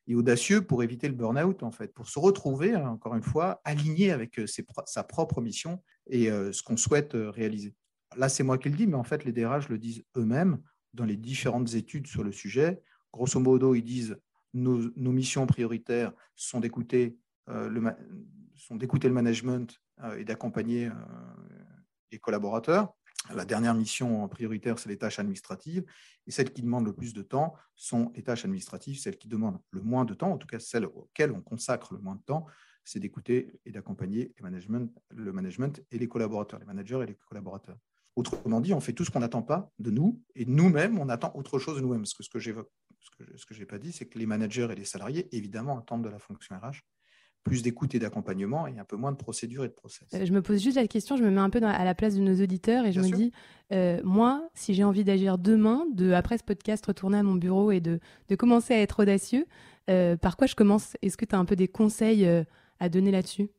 Et 0.07 0.15
audacieux 0.15 0.61
pour 0.65 0.81
éviter 0.81 1.07
le 1.07 1.13
burn-out, 1.13 1.61
en 1.61 1.71
fait, 1.71 1.93
pour 1.93 2.09
se 2.09 2.17
retrouver, 2.17 2.73
hein, 2.73 2.89
encore 2.89 3.15
une 3.15 3.23
fois, 3.23 3.61
aligné 3.63 4.11
avec 4.11 4.39
euh, 4.39 4.45
sa 4.85 5.03
propre 5.03 5.39
mission 5.39 5.83
et 6.09 6.31
euh, 6.31 6.51
ce 6.51 6.63
qu'on 6.63 6.77
souhaite 6.77 7.13
euh, 7.13 7.29
réaliser. 7.29 7.75
Là, 8.17 8.27
c'est 8.27 8.41
moi 8.43 8.57
qui 8.57 8.69
le 8.69 8.75
dis, 8.75 8.87
mais 8.87 8.95
en 8.95 9.03
fait, 9.03 9.23
les 9.23 9.31
DRH 9.31 9.69
le 9.69 9.77
disent 9.77 10.03
eux-mêmes 10.17 10.59
dans 10.95 11.05
les 11.05 11.15
différentes 11.15 11.75
études 11.75 12.07
sur 12.07 12.23
le 12.23 12.31
sujet. 12.31 12.81
Grosso 13.13 13.39
modo, 13.39 13.75
ils 13.75 13.83
disent 13.83 14.17
nos, 14.55 14.89
missions 14.95 15.45
prioritaires 15.45 16.11
sont 16.35 16.59
d'écouter 16.59 17.19
le, 17.49 17.95
sont 18.55 18.75
d'écouter 18.75 19.07
le 19.07 19.13
management 19.13 19.81
et 20.17 20.23
d'accompagner 20.23 20.89
les 22.11 22.19
collaborateurs. 22.19 22.93
La 23.33 23.45
dernière 23.45 23.75
mission 23.75 24.27
prioritaire, 24.27 24.79
c'est 24.79 24.89
les 24.89 24.97
tâches 24.97 25.19
administratives. 25.19 25.83
Et 26.25 26.31
celles 26.31 26.51
qui 26.51 26.61
demandent 26.61 26.85
le 26.85 26.93
plus 26.93 27.13
de 27.13 27.21
temps 27.21 27.53
sont 27.75 28.11
les 28.15 28.23
tâches 28.23 28.45
administratives, 28.45 28.97
celles 28.97 29.17
qui 29.17 29.27
demandent 29.27 29.59
le 29.71 29.81
moins 29.81 30.05
de 30.05 30.13
temps, 30.13 30.31
en 30.31 30.37
tout 30.37 30.47
cas 30.47 30.59
celles 30.59 30.85
auxquelles 30.85 31.31
on 31.31 31.41
consacre 31.41 31.93
le 31.93 31.99
moins 31.99 32.15
de 32.15 32.21
temps, 32.21 32.45
c'est 32.85 32.99
d'écouter 32.99 33.59
et 33.65 33.71
d'accompagner 33.71 34.33
le 34.39 35.31
management 35.31 35.81
et 35.91 35.99
les 35.99 36.07
collaborateurs, 36.07 36.59
les 36.59 36.65
managers 36.65 37.01
et 37.03 37.05
les 37.07 37.15
collaborateurs. 37.15 37.77
Autrement 38.15 38.61
dit, 38.61 38.73
on 38.73 38.79
fait 38.79 38.93
tout 38.93 39.05
ce 39.05 39.11
qu'on 39.11 39.19
n'attend 39.19 39.43
pas 39.43 39.71
de 39.79 39.91
nous, 39.91 40.21
et 40.35 40.45
nous-mêmes, 40.45 40.97
on 40.97 41.09
attend 41.09 41.31
autre 41.35 41.59
chose 41.59 41.75
de 41.75 41.81
nous-mêmes. 41.81 42.05
Ce 42.05 42.15
que 42.15 42.39
je 42.39 43.59
n'ai 43.59 43.65
pas 43.65 43.77
dit, 43.77 43.91
c'est 43.91 44.05
que 44.05 44.17
les 44.17 44.25
managers 44.25 44.67
et 44.71 44.75
les 44.75 44.85
salariés, 44.85 45.27
évidemment, 45.35 45.77
attendent 45.77 46.03
de 46.03 46.09
la 46.09 46.19
fonction 46.19 46.55
RH 46.55 46.81
plus 47.43 47.63
d'écoute 47.63 47.95
et 47.95 47.99
d'accompagnement 47.99 48.67
et 48.67 48.77
un 48.77 48.83
peu 48.83 48.95
moins 48.95 49.11
de 49.11 49.17
procédures 49.17 49.63
et 49.63 49.67
de 49.67 49.73
process. 49.73 50.07
Euh, 50.13 50.25
je 50.25 50.31
me 50.31 50.41
pose 50.41 50.61
juste 50.61 50.75
la 50.75 50.87
question, 50.87 51.17
je 51.17 51.23
me 51.23 51.29
mets 51.29 51.39
un 51.39 51.49
peu 51.49 51.59
à 51.63 51.83
la 51.83 51.95
place 51.95 52.15
de 52.15 52.21
nos 52.21 52.41
auditeurs 52.41 52.85
et 52.85 52.91
je 52.91 52.99
me 52.99 53.09
dis, 53.09 53.31
euh, 53.71 53.99
moi, 54.03 54.49
si 54.53 54.73
j'ai 54.73 54.83
envie 54.83 55.03
d'agir 55.03 55.37
demain, 55.37 55.85
de 55.93 56.11
après 56.11 56.37
ce 56.37 56.43
podcast 56.43 56.85
retourner 56.85 57.17
à 57.17 57.23
mon 57.23 57.35
bureau 57.35 57.71
et 57.71 57.79
de, 57.79 57.99
de 58.27 58.35
commencer 58.35 58.73
à 58.73 58.81
être 58.81 59.01
audacieux, 59.01 59.45
euh, 59.89 60.17
par 60.17 60.37
quoi 60.37 60.47
je 60.47 60.55
commence? 60.55 60.97
Est-ce 61.01 61.17
que 61.17 61.25
tu 61.25 61.35
as 61.35 61.39
un 61.39 61.45
peu 61.45 61.55
des 61.55 61.67
conseils 61.67 62.27
à 62.79 62.89
donner 62.89 63.11
là-dessus? 63.11 63.49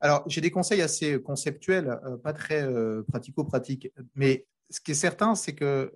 Alors, 0.00 0.24
j'ai 0.26 0.40
des 0.40 0.50
conseils 0.50 0.80
assez 0.80 1.20
conceptuels, 1.20 2.00
pas 2.24 2.32
très 2.32 2.66
pratico-pratiques, 3.04 3.92
mais 4.14 4.46
ce 4.70 4.80
qui 4.80 4.92
est 4.92 4.94
certain, 4.94 5.34
c'est 5.34 5.54
que 5.54 5.92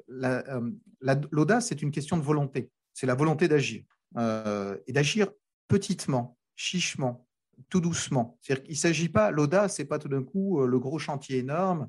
l'audace, 1.31 1.69
c'est 1.69 1.81
une 1.81 1.91
question 1.91 2.17
de 2.17 2.23
volonté. 2.23 2.71
C'est 2.93 3.07
la 3.07 3.15
volonté 3.15 3.49
d'agir 3.49 3.83
et 4.17 4.93
d'agir 4.93 5.29
petitement, 5.69 6.37
chichement, 6.57 7.27
tout 7.69 7.81
doucement. 7.81 8.39
Qu'il 8.43 8.63
ne 8.69 8.75
s'agit 8.75 9.09
pas, 9.09 9.31
l'audace, 9.31 9.77
ce 9.77 9.83
n'est 9.83 9.89
pas 9.89 9.99
tout 9.99 10.09
d'un 10.09 10.23
coup 10.23 10.61
euh, 10.61 10.67
le 10.67 10.79
gros 10.79 10.99
chantier 10.99 11.39
énorme 11.39 11.89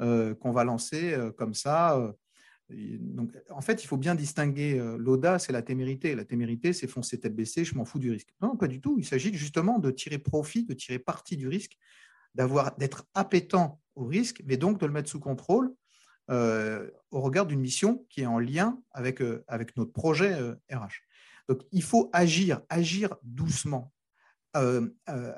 euh, 0.00 0.34
qu'on 0.34 0.52
va 0.52 0.64
lancer 0.64 1.12
euh, 1.12 1.30
comme 1.30 1.54
ça. 1.54 2.14
Donc, 2.70 3.36
en 3.50 3.60
fait, 3.60 3.84
il 3.84 3.86
faut 3.86 3.98
bien 3.98 4.14
distinguer 4.14 4.80
l'audace 4.98 5.50
et 5.50 5.52
la 5.52 5.60
témérité. 5.60 6.14
La 6.14 6.24
témérité, 6.24 6.72
c'est 6.72 6.86
foncer 6.86 7.20
tête 7.20 7.36
baissée, 7.36 7.66
je 7.66 7.74
m'en 7.74 7.84
fous 7.84 7.98
du 7.98 8.10
risque. 8.10 8.30
Non, 8.40 8.56
pas 8.56 8.66
du 8.66 8.80
tout. 8.80 8.96
Il 8.98 9.04
s'agit 9.04 9.34
justement 9.34 9.78
de 9.78 9.90
tirer 9.90 10.16
profit, 10.16 10.64
de 10.64 10.72
tirer 10.72 10.98
parti 10.98 11.36
du 11.36 11.48
risque, 11.48 11.76
d'avoir, 12.34 12.74
d'être 12.78 13.04
appétant 13.12 13.78
au 13.94 14.06
risque, 14.06 14.42
mais 14.46 14.56
donc 14.56 14.80
de 14.80 14.86
le 14.86 14.92
mettre 14.92 15.10
sous 15.10 15.20
contrôle 15.20 15.74
au 16.30 17.20
regard 17.20 17.44
d'une 17.44 17.60
mission 17.60 18.06
qui 18.08 18.22
est 18.22 18.26
en 18.26 18.38
lien 18.38 18.80
avec, 18.92 19.22
avec 19.48 19.76
notre 19.76 19.92
projet 19.92 20.34
RH. 20.70 21.02
Donc, 21.50 21.60
il 21.72 21.82
faut 21.82 22.08
agir, 22.14 22.62
agir 22.70 23.14
doucement, 23.22 23.92
euh, 24.56 24.88
euh, 25.08 25.32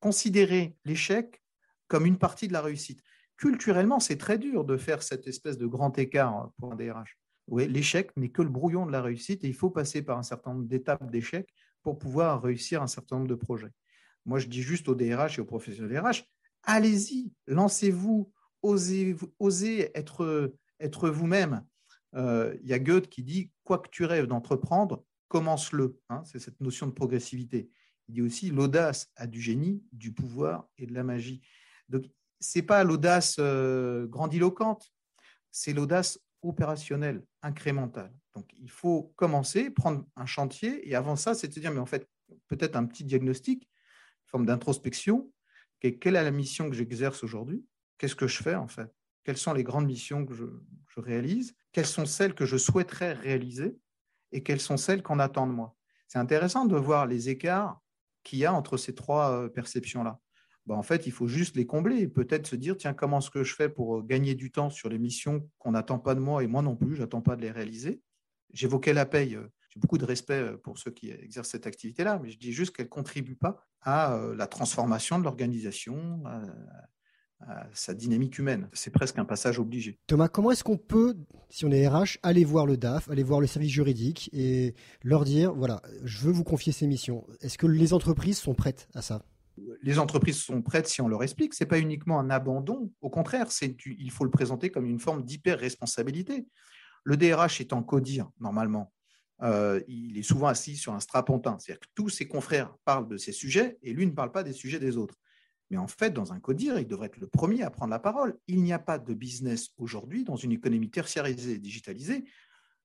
considérer 0.00 0.76
l'échec 0.84 1.42
comme 1.88 2.06
une 2.06 2.18
partie 2.18 2.48
de 2.48 2.52
la 2.52 2.62
réussite. 2.62 3.02
Culturellement, 3.36 4.00
c'est 4.00 4.16
très 4.16 4.38
dur 4.38 4.64
de 4.64 4.76
faire 4.76 5.02
cette 5.02 5.26
espèce 5.26 5.58
de 5.58 5.66
grand 5.66 5.98
écart 5.98 6.50
pour 6.58 6.72
un 6.72 6.76
DRH. 6.76 7.18
Oui, 7.48 7.68
l'échec 7.68 8.10
n'est 8.16 8.30
que 8.30 8.42
le 8.42 8.48
brouillon 8.48 8.86
de 8.86 8.92
la 8.92 9.02
réussite 9.02 9.44
et 9.44 9.48
il 9.48 9.54
faut 9.54 9.70
passer 9.70 10.02
par 10.02 10.18
un 10.18 10.22
certain 10.22 10.54
nombre 10.54 10.66
d'étapes 10.66 11.10
d'échec 11.10 11.48
pour 11.82 11.98
pouvoir 11.98 12.42
réussir 12.42 12.82
un 12.82 12.86
certain 12.86 13.16
nombre 13.16 13.28
de 13.28 13.34
projets. 13.34 13.70
Moi, 14.24 14.38
je 14.38 14.46
dis 14.46 14.62
juste 14.62 14.88
aux 14.88 14.94
DRH 14.94 15.38
et 15.38 15.42
aux 15.42 15.44
professionnels 15.44 15.92
DRH, 15.92 16.24
allez-y, 16.62 17.32
lancez-vous, 17.46 18.32
osez, 18.62 19.16
osez 19.38 19.90
être, 19.94 20.54
être 20.80 21.10
vous-même. 21.10 21.62
Euh, 22.14 22.56
il 22.62 22.68
y 22.68 22.72
a 22.72 22.78
Goethe 22.78 23.08
qui 23.08 23.22
dit, 23.22 23.50
quoi 23.64 23.78
que 23.78 23.88
tu 23.90 24.04
rêves 24.04 24.26
d'entreprendre, 24.26 25.04
commence-le. 25.34 25.98
Hein, 26.10 26.22
c'est 26.24 26.38
cette 26.38 26.60
notion 26.60 26.86
de 26.86 26.92
progressivité. 26.92 27.68
Il 28.06 28.14
dit 28.14 28.22
aussi 28.22 28.50
l'audace 28.50 29.10
a 29.16 29.26
du 29.26 29.40
génie, 29.40 29.82
du 29.90 30.12
pouvoir 30.12 30.68
et 30.78 30.86
de 30.86 30.94
la 30.94 31.02
magie. 31.02 31.42
Donc, 31.88 32.04
ce 32.38 32.60
n'est 32.60 32.64
pas 32.64 32.84
l'audace 32.84 33.34
euh, 33.40 34.06
grandiloquente, 34.06 34.94
c'est 35.50 35.72
l'audace 35.72 36.20
opérationnelle, 36.42 37.24
incrémentale. 37.42 38.14
Donc, 38.36 38.48
il 38.56 38.70
faut 38.70 39.12
commencer, 39.16 39.70
prendre 39.70 40.06
un 40.14 40.26
chantier, 40.26 40.88
et 40.88 40.94
avant 40.94 41.16
ça, 41.16 41.34
c'est 41.34 41.48
de 41.48 41.54
se 41.54 41.58
dire, 41.58 41.72
mais 41.72 41.80
en 41.80 41.86
fait, 41.86 42.08
peut-être 42.46 42.76
un 42.76 42.84
petit 42.84 43.02
diagnostic, 43.02 43.64
une 43.64 44.28
forme 44.28 44.46
d'introspection. 44.46 45.32
Quelle 45.80 46.14
est 46.14 46.22
la 46.22 46.30
mission 46.30 46.70
que 46.70 46.76
j'exerce 46.76 47.24
aujourd'hui? 47.24 47.66
Qu'est-ce 47.98 48.14
que 48.14 48.28
je 48.28 48.40
fais, 48.40 48.54
en 48.54 48.68
fait? 48.68 48.88
Quelles 49.24 49.36
sont 49.36 49.52
les 49.52 49.64
grandes 49.64 49.86
missions 49.86 50.24
que 50.24 50.34
je 50.34 51.00
réalise? 51.00 51.56
Quelles 51.72 51.86
sont 51.86 52.06
celles 52.06 52.36
que 52.36 52.46
je 52.46 52.56
souhaiterais 52.56 53.14
réaliser? 53.14 53.76
Et 54.34 54.42
quelles 54.42 54.60
sont 54.60 54.76
celles 54.76 55.02
qu'on 55.02 55.20
attend 55.20 55.46
de 55.46 55.52
moi. 55.52 55.74
C'est 56.08 56.18
intéressant 56.18 56.66
de 56.66 56.76
voir 56.76 57.06
les 57.06 57.30
écarts 57.30 57.80
qu'il 58.24 58.40
y 58.40 58.44
a 58.44 58.52
entre 58.52 58.76
ces 58.76 58.94
trois 58.94 59.30
euh, 59.30 59.48
perceptions-là. 59.48 60.18
Ben, 60.66 60.74
en 60.74 60.82
fait, 60.82 61.06
il 61.06 61.12
faut 61.12 61.28
juste 61.28 61.56
les 61.56 61.66
combler 61.66 61.98
et 61.98 62.08
peut-être 62.08 62.46
se 62.46 62.56
dire, 62.56 62.76
tiens, 62.76 62.94
comment 62.94 63.18
est-ce 63.18 63.30
que 63.30 63.44
je 63.44 63.54
fais 63.54 63.68
pour 63.68 63.98
euh, 63.98 64.02
gagner 64.02 64.34
du 64.34 64.50
temps 64.50 64.70
sur 64.70 64.88
les 64.88 64.98
missions 64.98 65.48
qu'on 65.58 65.70
n'attend 65.70 65.98
pas 65.98 66.14
de 66.14 66.20
moi 66.20 66.42
et 66.42 66.46
moi 66.46 66.62
non 66.62 66.74
plus, 66.74 66.96
je 66.96 67.02
n'attends 67.02 67.20
pas 67.20 67.36
de 67.36 67.42
les 67.42 67.50
réaliser. 67.50 68.02
J'évoquais 68.52 68.92
la 68.92 69.06
paye, 69.06 69.36
euh, 69.36 69.46
j'ai 69.70 69.78
beaucoup 69.78 69.98
de 69.98 70.04
respect 70.04 70.56
pour 70.64 70.78
ceux 70.78 70.90
qui 70.90 71.10
exercent 71.10 71.50
cette 71.50 71.66
activité-là, 71.66 72.18
mais 72.20 72.30
je 72.30 72.38
dis 72.38 72.52
juste 72.52 72.74
qu'elle 72.74 72.86
ne 72.86 72.90
contribue 72.90 73.36
pas 73.36 73.64
à 73.82 74.18
la 74.34 74.46
transformation 74.46 75.18
de 75.18 75.24
l'organisation, 75.24 76.22
sa 77.72 77.94
dynamique 77.94 78.38
humaine. 78.38 78.68
C'est 78.72 78.90
presque 78.90 79.18
un 79.18 79.24
passage 79.24 79.58
obligé. 79.58 79.98
Thomas, 80.06 80.28
comment 80.28 80.50
est-ce 80.50 80.64
qu'on 80.64 80.76
peut, 80.76 81.16
si 81.50 81.64
on 81.64 81.70
est 81.70 81.86
RH, 81.86 82.18
aller 82.22 82.44
voir 82.44 82.66
le 82.66 82.76
DAF, 82.76 83.10
aller 83.10 83.22
voir 83.22 83.40
le 83.40 83.46
service 83.46 83.70
juridique 83.70 84.30
et 84.32 84.74
leur 85.02 85.24
dire, 85.24 85.52
voilà, 85.54 85.82
je 86.04 86.18
veux 86.18 86.32
vous 86.32 86.44
confier 86.44 86.72
ces 86.72 86.86
missions 86.86 87.26
Est-ce 87.40 87.58
que 87.58 87.66
les 87.66 87.92
entreprises 87.92 88.38
sont 88.38 88.54
prêtes 88.54 88.88
à 88.94 89.02
ça? 89.02 89.24
Les 89.82 89.98
entreprises 89.98 90.38
sont 90.38 90.62
prêtes 90.62 90.88
si 90.88 91.00
on 91.00 91.08
leur 91.08 91.22
explique. 91.22 91.54
Ce 91.54 91.62
n'est 91.62 91.68
pas 91.68 91.78
uniquement 91.78 92.18
un 92.18 92.30
abandon. 92.30 92.90
Au 93.00 93.10
contraire, 93.10 93.46
il 93.86 94.10
faut 94.10 94.24
le 94.24 94.30
présenter 94.30 94.70
comme 94.70 94.86
une 94.86 94.98
forme 94.98 95.24
d'hyper-responsabilité. 95.24 96.46
Le 97.04 97.16
DRH 97.16 97.60
est 97.60 97.72
en 97.72 97.82
CODIR, 97.82 98.30
normalement. 98.40 98.92
Euh, 99.42 99.80
il 99.88 100.16
est 100.18 100.22
souvent 100.22 100.46
assis 100.46 100.76
sur 100.76 100.92
un 100.94 101.00
strapontin. 101.00 101.56
C'est-à-dire 101.58 101.80
que 101.80 101.88
tous 101.94 102.08
ses 102.08 102.26
confrères 102.26 102.74
parlent 102.84 103.08
de 103.08 103.16
ces 103.16 103.32
sujets 103.32 103.78
et 103.82 103.92
lui 103.92 104.06
ne 104.06 104.12
parle 104.12 104.32
pas 104.32 104.42
des 104.42 104.52
sujets 104.52 104.78
des 104.78 104.96
autres. 104.96 105.16
Mais 105.70 105.76
en 105.76 105.86
fait, 105.86 106.10
dans 106.10 106.32
un 106.32 106.40
CODIR, 106.40 106.78
il 106.78 106.86
devrait 106.86 107.06
être 107.06 107.18
le 107.18 107.26
premier 107.26 107.62
à 107.62 107.70
prendre 107.70 107.90
la 107.90 107.98
parole. 107.98 108.38
Il 108.46 108.62
n'y 108.62 108.72
a 108.72 108.78
pas 108.78 108.98
de 108.98 109.14
business 109.14 109.70
aujourd'hui 109.78 110.24
dans 110.24 110.36
une 110.36 110.52
économie 110.52 110.90
tertiarisée 110.90 111.52
et 111.52 111.58
digitalisée 111.58 112.24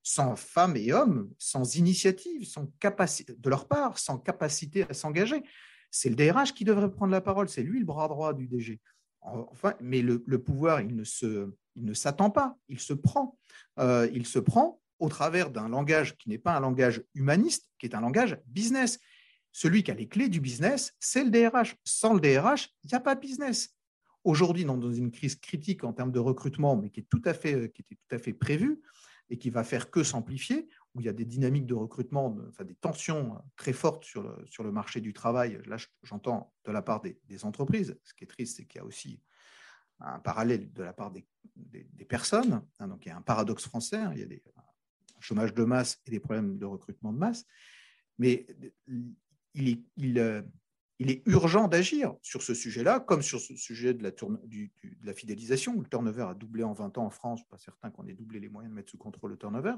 sans 0.02 0.36
femmes 0.36 0.76
et 0.76 0.92
hommes, 0.92 1.30
sans 1.38 1.76
initiative, 1.76 2.46
sans 2.46 2.64
de 2.64 3.50
leur 3.50 3.68
part, 3.68 3.98
sans 3.98 4.18
capacité 4.18 4.86
à 4.88 4.94
s'engager. 4.94 5.42
C'est 5.90 6.08
le 6.08 6.16
DRH 6.16 6.54
qui 6.54 6.64
devrait 6.64 6.90
prendre 6.90 7.12
la 7.12 7.20
parole, 7.20 7.48
c'est 7.48 7.62
lui 7.62 7.80
le 7.80 7.84
bras 7.84 8.08
droit 8.08 8.32
du 8.32 8.46
DG. 8.46 8.80
Enfin, 9.22 9.74
mais 9.80 10.00
le, 10.00 10.18
pouvoir, 10.38 10.80
il 10.80 10.96
ne, 10.96 11.04
se, 11.04 11.52
il 11.76 11.84
ne 11.84 11.92
s'attend 11.92 12.30
pas, 12.30 12.56
il 12.68 12.80
se 12.80 12.94
prend. 12.94 13.38
Euh, 13.78 14.08
il 14.14 14.26
se 14.26 14.38
prend 14.38 14.80
au 14.98 15.08
travers 15.08 15.50
d'un 15.50 15.68
langage 15.68 16.16
qui 16.16 16.28
n'est 16.28 16.38
pas 16.38 16.56
un 16.56 16.60
langage 16.60 17.02
humaniste, 17.14 17.70
qui 17.78 17.86
est 17.86 17.94
un 17.94 18.00
langage 18.00 18.38
business. 18.46 18.98
Celui 19.52 19.82
qui 19.82 19.90
a 19.90 19.94
les 19.94 20.08
clés 20.08 20.28
du 20.28 20.40
business, 20.40 20.94
c'est 21.00 21.24
le 21.24 21.30
DRH. 21.30 21.76
Sans 21.84 22.14
le 22.14 22.20
DRH, 22.20 22.68
il 22.84 22.88
n'y 22.88 22.94
a 22.94 23.00
pas 23.00 23.14
de 23.14 23.20
business. 23.20 23.74
Aujourd'hui, 24.24 24.64
dans 24.64 24.92
une 24.92 25.10
crise 25.10 25.34
critique 25.36 25.82
en 25.82 25.92
termes 25.92 26.12
de 26.12 26.18
recrutement, 26.18 26.76
mais 26.76 26.90
qui, 26.90 27.00
est 27.00 27.08
tout 27.08 27.22
à 27.24 27.34
fait, 27.34 27.54
euh, 27.54 27.68
qui 27.68 27.82
était 27.82 27.96
tout 27.96 28.14
à 28.14 28.18
fait 28.18 28.34
prévue 28.34 28.82
et 29.30 29.38
qui 29.38 29.50
va 29.50 29.64
faire 29.64 29.90
que 29.90 30.02
s'amplifier, 30.02 30.68
où 30.94 31.00
il 31.00 31.06
y 31.06 31.08
a 31.08 31.12
des 31.12 31.24
dynamiques 31.24 31.66
de 31.66 31.74
recrutement, 31.74 32.36
enfin 32.48 32.64
des 32.64 32.74
tensions 32.74 33.34
euh, 33.34 33.38
très 33.56 33.72
fortes 33.72 34.04
sur 34.04 34.22
le, 34.22 34.46
sur 34.46 34.62
le 34.62 34.72
marché 34.72 35.00
du 35.00 35.12
travail. 35.12 35.60
Là, 35.66 35.76
j'entends 36.02 36.52
de 36.64 36.72
la 36.72 36.82
part 36.82 37.00
des, 37.00 37.44
entreprises. 37.44 37.98
Ce 38.04 38.12
qui 38.14 38.24
est 38.24 38.26
triste, 38.26 38.58
c'est 38.58 38.66
qu'il 38.66 38.80
y 38.80 38.82
a 38.82 38.84
aussi 38.84 39.22
un 40.00 40.18
parallèle 40.18 40.72
de 40.72 40.82
la 40.82 40.92
part 40.92 41.10
des, 41.10 41.26
des, 41.56 42.04
personnes. 42.04 42.62
Hein, 42.78 42.88
donc, 42.88 43.06
il 43.06 43.08
y 43.08 43.12
a 43.12 43.16
un 43.16 43.22
paradoxe 43.22 43.64
français. 43.64 43.98
Hein. 43.98 44.12
il 44.14 44.20
y 44.20 44.22
a 44.22 44.26
des, 44.26 44.42
un 44.56 45.20
chômage 45.20 45.54
de 45.54 45.64
masse 45.64 46.00
et 46.06 46.10
des 46.10 46.20
problèmes 46.20 46.58
de 46.58 46.66
recrutement 46.66 47.12
de 47.12 47.18
masse. 47.18 47.46
Mais 48.18 48.46
il 49.54 49.68
est, 49.68 50.18
euh, 50.18 50.42
il, 50.98 51.10
est 51.10 51.22
urgent 51.26 51.68
d'agir 51.68 52.14
sur 52.22 52.42
ce 52.42 52.54
sujet-là, 52.54 53.00
comme 53.00 53.22
sur 53.22 53.40
ce 53.40 53.56
sujet 53.56 53.94
de 53.94 54.02
la, 54.02 55.12
fidélisation, 55.12 55.78
le 55.78 55.86
turnover 55.88 56.26
a 56.30 56.34
doublé 56.34 56.62
en 56.62 56.72
20 56.72 56.98
ans 56.98 57.06
en 57.06 57.10
France. 57.10 57.46
Pas 57.48 57.58
certain 57.58 57.90
qu'on 57.90 58.06
ait 58.06 58.14
doublé 58.14 58.40
les 58.40 58.48
moyens 58.48 58.72
de 58.72 58.76
mettre 58.76 58.90
sous 58.90 58.98
contrôle 58.98 59.32
le 59.32 59.36
turnover. 59.36 59.74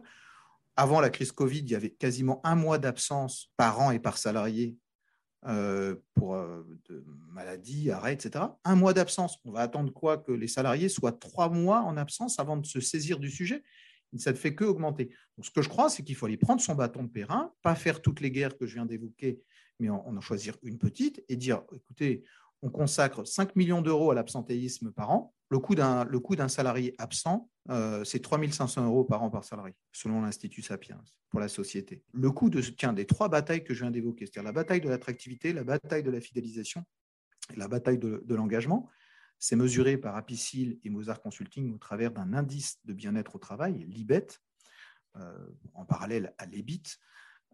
Avant 0.77 1.01
la 1.01 1.11
crise 1.11 1.33
Covid, 1.33 1.61
il 1.61 1.71
y 1.71 1.75
avait 1.75 1.91
quasiment 1.91 2.41
un 2.45 2.55
mois 2.55 2.79
d'absence 2.79 3.53
par 3.57 3.81
an 3.81 3.91
et 3.91 3.99
par 3.99 4.17
salarié 4.17 4.77
euh, 5.47 5.97
pour 6.15 6.37
euh, 6.37 6.63
de 6.89 7.05
etc. 8.11 8.45
Un 8.65 8.77
mois 8.77 8.95
d'absence. 8.95 9.39
On 9.45 9.53
va 9.53 9.61
attendre 9.61 9.93
quoi? 9.93 10.19
Que 10.19 10.33
les 10.33 10.49
salariés 10.49 10.89
soient 10.89 11.13
trois 11.13 11.49
mois 11.49 11.81
en 11.81 11.97
absence 11.97 12.39
avant 12.39 12.57
de 12.57 12.65
se 12.65 12.81
saisir 12.81 13.19
du 13.19 13.31
sujet? 13.31 13.63
Ça 14.19 14.33
ne 14.33 14.37
fait 14.37 14.55
que 14.55 14.65
augmenter. 14.65 15.11
Donc, 15.37 15.47
ce 15.47 15.51
que 15.51 15.63
je 15.63 15.69
crois, 15.69 15.89
c'est 15.89 16.03
qu'il 16.03 16.15
faut 16.15 16.27
aller 16.27 16.37
prendre 16.37 16.61
son 16.61 16.75
bâton 16.75 17.05
de 17.05 17.09
périn, 17.09 17.53
pas 17.63 17.75
faire 17.75 18.03
toutes 18.03 18.21
les 18.21 18.31
guerres 18.31 18.57
que 18.57 18.67
je 18.67 18.75
viens 18.75 18.87
d'évoquer, 18.87 19.41
mais 19.81 19.89
en, 19.89 20.21
choisir 20.21 20.57
une 20.63 20.79
petite 20.79 21.25
et 21.29 21.37
dire, 21.37 21.63
écoutez, 21.75 22.25
on 22.63 22.71
consacre 22.71 23.27
5 23.27 23.57
millions 23.57 23.83
d'euros 23.83 24.11
à 24.11 24.15
l'absentéisme 24.15 24.93
par 24.93 25.11
an. 25.11 25.35
Le 25.49 25.59
coût 25.59 25.75
d'un 25.75 26.49
salarié 26.49 26.95
absent, 26.99 27.51
euh, 27.71 28.05
c'est 28.05 28.21
3 28.21 28.39
500 28.51 28.87
euros 28.87 29.05
par 29.05 29.23
an 29.23 29.31
par 29.31 29.45
salarié, 29.45 29.75
selon 29.93 30.23
l'Institut 30.23 30.63
Sapiens, 30.63 31.03
pour 31.31 31.41
la 31.41 31.49
société. 31.49 32.03
Le 32.13 32.31
coût 32.31 32.49
de, 32.49 32.61
tiens, 32.61 32.93
des 32.93 33.07
trois 33.07 33.29
batailles 33.29 33.65
que 33.65 33.75
je 33.75 33.81
viens 33.81 33.91
d'évoquer, 33.91 34.27
c'est-à-dire 34.27 34.45
la 34.45 34.53
bataille 34.53 34.81
de 34.81 34.89
l'attractivité, 34.89 35.53
la 35.53 35.65
bataille 35.65 36.03
de 36.03 36.11
la 36.11 36.21
fidélisation 36.21 36.85
la 37.57 37.69
bataille 37.69 37.99
de 37.99 38.35
l'engagement, 38.35 38.89
c'est 39.43 39.57
mesuré 39.57 39.99
par 39.99 40.15
Apicil 40.15 40.79
et 40.85 40.89
Mozart 40.89 41.21
Consulting 41.21 41.75
au 41.75 41.79
travers 41.79 42.13
d'un 42.13 42.33
indice 42.33 42.79
de 42.85 42.93
bien-être 42.93 43.35
au 43.35 43.39
travail, 43.41 43.85
l'IBET, 43.89 44.29
euh, 45.17 45.47
en 45.75 45.85
parallèle 45.85 46.33
à 46.39 46.47
l'EBIT. 46.47 46.85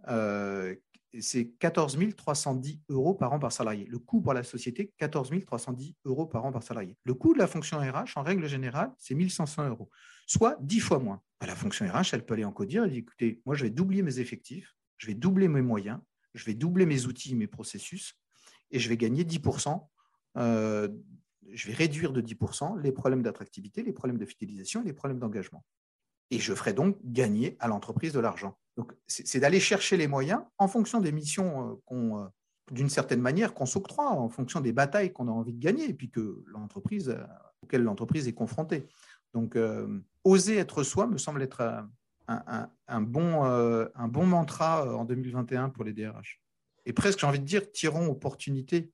Euh, 0.09 0.77
c'est 1.18 1.48
14 1.59 1.98
310 2.14 2.83
euros 2.90 3.14
par 3.14 3.33
an 3.33 3.38
par 3.38 3.53
salarié. 3.53 3.87
Le 3.87 3.98
coût 3.98 4.20
pour 4.20 4.35
la 4.35 4.42
société, 4.42 4.92
14 4.98 5.31
310 5.46 5.96
euros 6.05 6.27
par 6.27 6.44
an 6.44 6.53
par 6.53 6.62
salarié. 6.62 6.94
Le 7.05 7.14
coût 7.14 7.33
de 7.33 7.38
la 7.38 7.46
fonction 7.46 7.79
RH, 7.79 8.18
en 8.18 8.22
règle 8.22 8.46
générale, 8.46 8.92
c'est 8.98 9.14
1500 9.14 9.70
euros, 9.70 9.88
soit 10.27 10.59
10 10.61 10.81
fois 10.81 10.98
moins. 10.98 11.22
Bah, 11.40 11.46
la 11.46 11.57
fonction 11.57 11.90
RH, 11.90 12.12
elle 12.12 12.27
peut 12.27 12.35
aller 12.35 12.44
en 12.44 12.53
codir 12.53 12.85
et 12.85 12.90
dire, 12.90 12.98
écoutez, 12.98 13.40
moi, 13.46 13.55
je 13.55 13.64
vais 13.64 13.70
doubler 13.70 14.03
mes 14.03 14.18
effectifs, 14.18 14.77
je 14.98 15.07
vais 15.07 15.14
doubler 15.14 15.48
mes 15.48 15.62
moyens, 15.62 16.01
je 16.35 16.44
vais 16.44 16.55
doubler 16.55 16.85
mes 16.85 17.07
outils, 17.07 17.35
mes 17.35 17.46
processus, 17.46 18.20
et 18.70 18.79
je 18.79 18.90
vais 18.90 18.98
gagner 18.98 19.24
10% 19.24 19.88
je 21.53 21.67
vais 21.69 21.75
réduire 21.75 22.13
de 22.13 22.21
10% 22.21 22.81
les 22.81 22.93
problèmes 22.93 23.23
d'attractivité, 23.23 23.83
les 23.83 23.93
problèmes 23.93 24.19
de 24.19 24.25
fidélisation 24.25 24.83
et 24.83 24.85
les 24.85 24.93
problèmes 24.93 25.19
d'engagement. 25.19 25.65
Et 26.31 26.39
je 26.39 26.55
ferai 26.55 26.73
donc 26.73 26.99
gagner 27.05 27.57
à 27.61 27.69
l'entreprise 27.69 28.13
de 28.13 28.21
l'argent. 28.21 28.59
Donc, 28.77 28.93
c'est 29.07 29.41
d'aller 29.41 29.61
chercher 29.61 29.97
les 29.97 30.07
moyens 30.07 30.43
en 30.59 30.69
fonction 30.69 31.01
des 31.01 31.11
missions 31.11 31.71
euh, 31.71 31.75
qu'on, 31.85 32.19
euh, 32.19 32.27
d'une 32.71 32.89
certaine 32.89 33.21
manière, 33.21 33.55
qu'on 33.55 33.67
s'octroie, 33.67 34.11
en 34.11 34.29
fonction 34.29 34.61
des 34.61 34.73
batailles 34.73 35.13
qu'on 35.13 35.27
a 35.29 35.33
envie 35.33 35.55
de 35.55 35.59
gagner, 35.59 35.89
et 35.89 35.95
puis 35.95 36.13
l'entreprise, 36.47 37.09
euh, 37.09 37.25
auquel 37.63 37.83
l'entreprise 37.83 38.29
est 38.29 38.35
confrontée. 38.35 38.87
Donc, 39.35 39.59
oser 40.25 40.57
être 40.57 40.83
soi 40.83 41.07
me 41.07 41.19
semble 41.19 41.43
être 41.43 41.61
un, 42.29 42.71
un, 42.87 43.01
bon, 43.03 43.43
un 43.43 44.09
bon 44.09 44.27
mantra 44.27 44.97
en 44.97 45.05
2021 45.05 45.69
pour 45.69 45.85
les 45.85 45.93
DRH. 45.93 46.41
Et 46.87 46.95
presque, 46.95 47.19
j'ai 47.19 47.27
envie 47.27 47.41
de 47.41 47.45
dire, 47.45 47.71
tirons 47.71 48.09
opportunité 48.09 48.91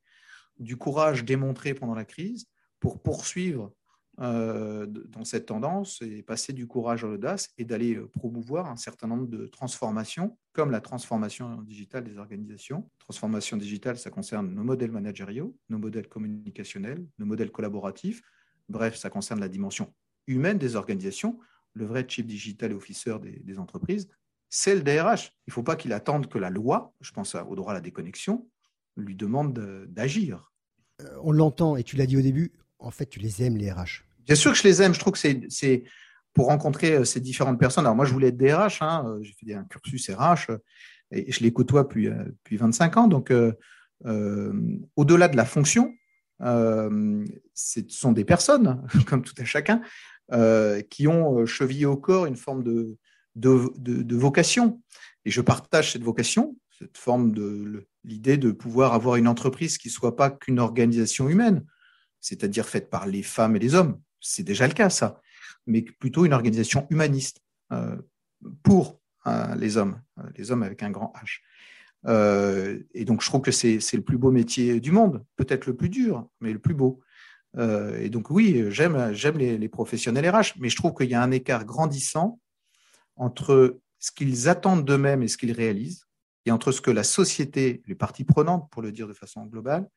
du 0.58 0.76
courage 0.76 1.24
démontré 1.24 1.74
pendant 1.74 1.94
la 1.94 2.04
crise 2.04 2.46
pour 2.80 3.00
poursuivre 3.02 3.72
euh, 4.20 4.86
dans 4.86 5.24
cette 5.24 5.46
tendance 5.46 6.00
et 6.00 6.22
passer 6.22 6.52
du 6.52 6.68
courage 6.68 7.02
à 7.02 7.08
l'audace 7.08 7.50
et 7.58 7.64
d'aller 7.64 7.96
euh, 7.96 8.06
promouvoir 8.06 8.70
un 8.70 8.76
certain 8.76 9.08
nombre 9.08 9.26
de 9.26 9.46
transformations, 9.48 10.38
comme 10.52 10.70
la 10.70 10.80
transformation 10.80 11.62
digitale 11.62 12.04
des 12.04 12.16
organisations. 12.18 12.88
Transformation 13.00 13.56
digitale, 13.56 13.98
ça 13.98 14.10
concerne 14.10 14.54
nos 14.54 14.62
modèles 14.62 14.92
managériaux, 14.92 15.56
nos 15.68 15.78
modèles 15.78 16.08
communicationnels, 16.08 17.04
nos 17.18 17.26
modèles 17.26 17.50
collaboratifs. 17.50 18.22
Bref, 18.68 18.94
ça 18.94 19.10
concerne 19.10 19.40
la 19.40 19.48
dimension 19.48 19.92
humaine 20.28 20.58
des 20.58 20.76
organisations. 20.76 21.40
Le 21.72 21.84
vrai 21.84 22.06
chief 22.06 22.24
digital 22.24 22.72
officer 22.72 23.16
des, 23.20 23.40
des 23.40 23.58
entreprises, 23.58 24.08
c'est 24.48 24.76
le 24.76 24.82
DRH. 24.82 25.32
Il 25.48 25.50
ne 25.50 25.52
faut 25.54 25.64
pas 25.64 25.74
qu'il 25.74 25.92
attende 25.92 26.28
que 26.28 26.38
la 26.38 26.50
loi, 26.50 26.94
je 27.00 27.10
pense 27.10 27.34
au 27.34 27.56
droit 27.56 27.72
à 27.72 27.74
la 27.74 27.80
déconnexion, 27.80 28.48
lui 28.96 29.14
demande 29.14 29.52
d'agir. 29.88 30.52
Euh, 31.02 31.08
on 31.22 31.32
l'entend, 31.32 31.76
et 31.76 31.82
tu 31.82 31.96
l'as 31.96 32.06
dit 32.06 32.16
au 32.16 32.22
début, 32.22 32.52
en 32.78 32.90
fait, 32.90 33.06
tu 33.06 33.18
les 33.18 33.42
aimes, 33.42 33.56
les 33.56 33.70
RH. 33.70 34.04
Bien 34.24 34.34
sûr 34.34 34.52
que 34.52 34.58
je 34.58 34.62
les 34.62 34.82
aime. 34.82 34.94
Je 34.94 35.00
trouve 35.00 35.14
que 35.14 35.18
c'est 35.48 35.84
pour 36.32 36.46
rencontrer 36.46 36.92
euh, 36.92 37.04
ces 37.04 37.20
différentes 37.20 37.58
personnes. 37.58 37.84
Alors 37.84 37.96
moi, 37.96 38.04
je 38.04 38.12
voulais 38.12 38.28
être 38.28 38.36
DRH. 38.36 38.82
Hein, 38.82 39.04
euh, 39.06 39.22
j'ai 39.22 39.32
fait 39.32 39.54
un 39.54 39.64
cursus 39.64 40.10
RH 40.10 40.52
et 41.10 41.30
je 41.30 41.40
les 41.40 41.52
côtoie 41.52 41.84
depuis, 41.84 42.08
depuis 42.08 42.56
25 42.56 42.96
ans. 42.96 43.08
Donc, 43.08 43.32
au-delà 44.96 45.28
de 45.28 45.36
la 45.36 45.44
fonction, 45.44 45.94
ce 46.40 47.80
sont 47.88 48.12
des 48.12 48.24
personnes, 48.24 48.84
comme 49.06 49.22
tout 49.22 49.34
à 49.38 49.44
chacun, 49.44 49.80
qui 50.90 51.06
ont 51.06 51.46
chevillé 51.46 51.86
au 51.86 51.96
corps 51.96 52.26
une 52.26 52.36
forme 52.36 52.64
de, 52.64 52.96
de, 53.36 53.70
de, 53.76 54.16
vocation. 54.16 54.82
Et 55.24 55.30
je 55.30 55.40
partage 55.40 55.92
cette 55.92 56.02
vocation, 56.02 56.56
cette 56.78 56.98
forme 56.98 57.32
de 57.32 57.86
l'idée 58.04 58.36
de 58.36 58.50
pouvoir 58.50 58.94
avoir 58.94 59.16
une 59.16 59.28
entreprise 59.28 59.78
qui 59.78 59.88
ne 59.88 59.92
soit 59.92 60.16
pas 60.16 60.30
qu'une 60.30 60.58
organisation 60.58 61.28
humaine, 61.28 61.64
c'est-à-dire 62.20 62.66
faite 62.66 62.90
par 62.90 63.06
les 63.06 63.22
femmes 63.22 63.56
et 63.56 63.58
les 63.58 63.74
hommes. 63.74 64.00
C'est 64.20 64.42
déjà 64.42 64.66
le 64.66 64.74
cas, 64.74 64.90
ça, 64.90 65.20
mais 65.66 65.82
plutôt 65.82 66.24
une 66.24 66.32
organisation 66.32 66.86
humaniste 66.90 67.40
euh, 67.72 67.96
pour 68.62 69.00
euh, 69.26 69.54
les 69.54 69.76
hommes, 69.76 70.00
euh, 70.18 70.22
les 70.36 70.50
hommes 70.50 70.62
avec 70.62 70.82
un 70.82 70.90
grand 70.90 71.12
H. 71.22 71.40
et 72.94 73.04
donc, 73.04 73.22
je 73.22 73.28
trouve 73.28 73.42
que 73.42 73.52
c'est 73.52 73.78
le 73.92 74.02
plus 74.02 74.18
beau 74.18 74.30
métier 74.30 74.80
du 74.80 74.90
monde, 74.90 75.24
peut-être 75.36 75.66
le 75.66 75.76
plus 75.76 75.88
dur, 75.88 76.28
mais 76.40 76.52
le 76.52 76.58
plus 76.58 76.74
beau. 76.74 77.00
et 77.56 78.10
donc, 78.10 78.30
oui, 78.30 78.66
j'aime 78.70 79.38
les, 79.38 79.56
les 79.58 79.68
professionnels 79.68 80.28
RH, 80.28 80.58
mais 80.58 80.68
je 80.68 80.76
trouve 80.76 80.92
qu'il 80.94 81.08
y 81.08 81.14
a 81.14 81.22
un 81.22 81.30
écart 81.30 81.64
grandissant 81.64 82.40
entre 83.16 83.78
ce 83.98 84.10
qu'ils 84.10 84.48
attendent 84.48 84.84
d'eux-mêmes 84.84 85.22
et 85.22 85.28
ce 85.28 85.38
qu'ils 85.38 85.52
réalisent 85.52 86.04
et 86.46 86.50
entre 86.50 86.72
ce 86.72 86.80
que 86.80 86.90
la 86.90 87.04
société, 87.04 87.82
les 87.86 87.94
parties 87.94 88.24
prenantes, 88.24 88.68
pour 88.70 88.82
le 88.82 88.92
dire 88.92 89.08
de 89.08 89.14
façon 89.14 89.44
globale, 89.46 89.88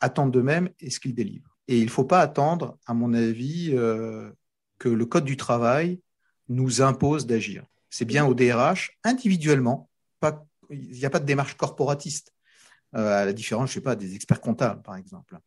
attendent 0.00 0.32
d'eux-mêmes 0.32 0.70
et 0.80 0.90
ce 0.90 1.00
qu'ils 1.00 1.14
délivrent. 1.14 1.56
Et 1.68 1.78
il 1.78 1.86
ne 1.86 1.90
faut 1.90 2.04
pas 2.04 2.20
attendre, 2.20 2.78
à 2.86 2.94
mon 2.94 3.14
avis, 3.14 3.70
euh, 3.72 4.30
que 4.78 4.88
le 4.88 5.06
Code 5.06 5.24
du 5.24 5.36
travail 5.36 6.00
nous 6.48 6.82
impose 6.82 7.26
d'agir. 7.26 7.64
C'est 7.88 8.04
bien 8.04 8.26
au 8.26 8.34
DRH, 8.34 8.98
individuellement, 9.04 9.88
il 10.70 10.90
n'y 10.90 11.04
a 11.04 11.10
pas 11.10 11.20
de 11.20 11.26
démarche 11.26 11.56
corporatiste, 11.56 12.32
euh, 12.94 13.22
à 13.22 13.24
la 13.24 13.32
différence, 13.32 13.70
je 13.70 13.74
sais 13.74 13.80
pas, 13.80 13.96
des 13.96 14.14
experts 14.14 14.40
comptables, 14.40 14.82
par 14.82 14.96
exemple. 14.96 15.38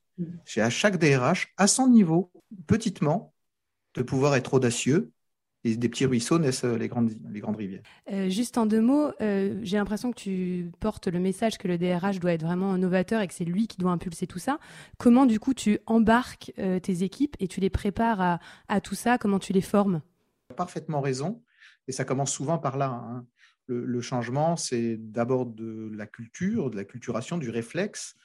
C'est 0.45 0.61
à 0.61 0.69
chaque 0.69 0.97
DRH, 0.97 1.53
à 1.57 1.67
son 1.67 1.87
niveau, 1.87 2.31
petitement, 2.65 3.33
de 3.93 4.01
pouvoir 4.01 4.35
être 4.35 4.53
audacieux 4.55 5.11
des 5.63 5.89
petits 5.89 6.05
ruisseaux 6.05 6.39
naissent 6.39 6.63
euh, 6.63 6.77
les 6.77 6.87
grandes, 6.87 7.11
les 7.29 7.39
grandes 7.39 7.57
rivières. 7.57 7.81
Euh, 8.11 8.29
juste 8.29 8.57
en 8.57 8.65
deux 8.65 8.81
mots, 8.81 9.11
euh, 9.21 9.59
j'ai 9.63 9.77
l'impression 9.77 10.11
que 10.11 10.19
tu 10.19 10.71
portes 10.79 11.07
le 11.07 11.19
message 11.19 11.57
que 11.57 11.67
le 11.67 11.77
DRH 11.77 12.19
doit 12.19 12.33
être 12.33 12.43
vraiment 12.43 12.77
novateur 12.77 13.21
et 13.21 13.27
que 13.27 13.33
c'est 13.33 13.45
lui 13.45 13.67
qui 13.67 13.77
doit 13.77 13.91
impulser 13.91 14.27
tout 14.27 14.39
ça. 14.39 14.59
Comment 14.97 15.25
du 15.25 15.39
coup 15.39 15.53
tu 15.53 15.79
embarques 15.85 16.53
tes 16.55 17.03
équipes 17.03 17.35
et 17.39 17.47
tu 17.47 17.59
les 17.59 17.69
prépares 17.69 18.21
à, 18.21 18.39
à 18.67 18.81
tout 18.81 18.95
ça? 18.95 19.17
Comment 19.17 19.39
tu 19.39 19.53
les 19.53 19.61
formes? 19.61 20.01
Parfaitement 20.55 21.01
raison. 21.01 21.43
Et 21.87 21.91
ça 21.91 22.05
commence 22.05 22.31
souvent 22.31 22.57
par 22.57 22.77
là. 22.77 22.89
Hein. 22.89 23.25
Le, 23.67 23.85
le, 23.85 24.01
changement, 24.01 24.55
c'est 24.55 24.97
d'abord 24.97 25.45
de 25.45 25.91
la 25.93 26.05
culture, 26.05 26.69
de 26.69 26.77
la 26.77 26.85
culturation, 26.85 27.37
du 27.37 27.49
réflexe, 27.49 28.15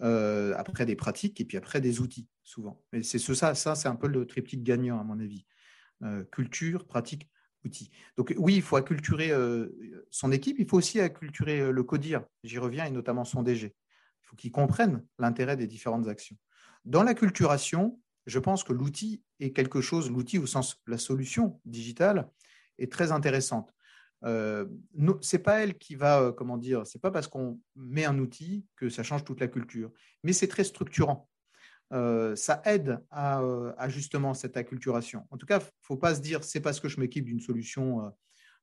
après 0.00 0.86
des 0.86 0.96
pratiques 0.96 1.40
et 1.40 1.44
puis 1.44 1.56
après 1.56 1.80
des 1.80 2.00
outils, 2.00 2.28
souvent. 2.42 2.80
Et 2.92 3.02
c'est 3.02 3.18
ça, 3.18 3.54
ça 3.54 3.74
c'est 3.74 3.88
un 3.88 3.96
peu 3.96 4.08
le 4.08 4.26
triptyque 4.26 4.62
gagnant, 4.62 5.00
à 5.00 5.04
mon 5.04 5.18
avis. 5.20 5.44
Euh, 6.04 6.24
culture, 6.32 6.84
pratique, 6.84 7.30
outils. 7.64 7.92
Donc 8.16 8.34
oui, 8.36 8.56
il 8.56 8.62
faut 8.62 8.74
acculturer 8.74 9.30
euh, 9.30 9.68
son 10.10 10.32
équipe, 10.32 10.56
il 10.58 10.66
faut 10.66 10.76
aussi 10.76 11.00
acculturer 11.00 11.60
euh, 11.60 11.70
le 11.70 11.84
CODIR, 11.84 12.24
j'y 12.42 12.58
reviens, 12.58 12.86
et 12.86 12.90
notamment 12.90 13.24
son 13.24 13.44
DG. 13.44 13.66
Il 13.66 14.26
faut 14.26 14.34
qu'ils 14.34 14.50
comprennent 14.50 15.04
l'intérêt 15.20 15.56
des 15.56 15.68
différentes 15.68 16.08
actions. 16.08 16.36
Dans 16.84 17.04
la 17.04 17.14
culturation, 17.14 18.00
je 18.26 18.40
pense 18.40 18.64
que 18.64 18.72
l'outil 18.72 19.22
est 19.38 19.52
quelque 19.52 19.80
chose, 19.80 20.10
l'outil 20.10 20.38
au 20.38 20.46
sens 20.46 20.82
la 20.88 20.98
solution 20.98 21.60
digitale 21.64 22.28
est 22.78 22.90
très 22.90 23.12
intéressante. 23.12 23.72
Euh, 24.24 24.66
c'est 25.20 25.38
pas 25.38 25.60
elle 25.60 25.78
qui 25.78 25.94
va, 25.94 26.32
comment 26.36 26.56
dire, 26.56 26.84
c'est 26.84 27.00
pas 27.00 27.12
parce 27.12 27.28
qu'on 27.28 27.60
met 27.76 28.04
un 28.04 28.18
outil 28.18 28.66
que 28.74 28.88
ça 28.88 29.04
change 29.04 29.22
toute 29.22 29.40
la 29.40 29.48
culture, 29.48 29.92
mais 30.24 30.32
c'est 30.32 30.48
très 30.48 30.64
structurant. 30.64 31.28
Euh, 31.92 32.34
ça 32.36 32.62
aide 32.64 33.00
euh, 33.12 33.72
à, 33.76 33.88
justement 33.88 34.32
cette 34.32 34.56
acculturation. 34.56 35.26
En 35.30 35.36
tout 35.36 35.46
cas, 35.46 35.58
il 35.58 35.64
ne 35.64 35.68
faut 35.82 35.96
pas 35.96 36.14
se 36.14 36.20
dire 36.20 36.42
c'est 36.42 36.60
parce 36.60 36.80
que 36.80 36.88
je 36.88 36.98
m'équipe 36.98 37.24
d'une 37.24 37.40
solution, 37.40 38.06
euh, 38.06 38.10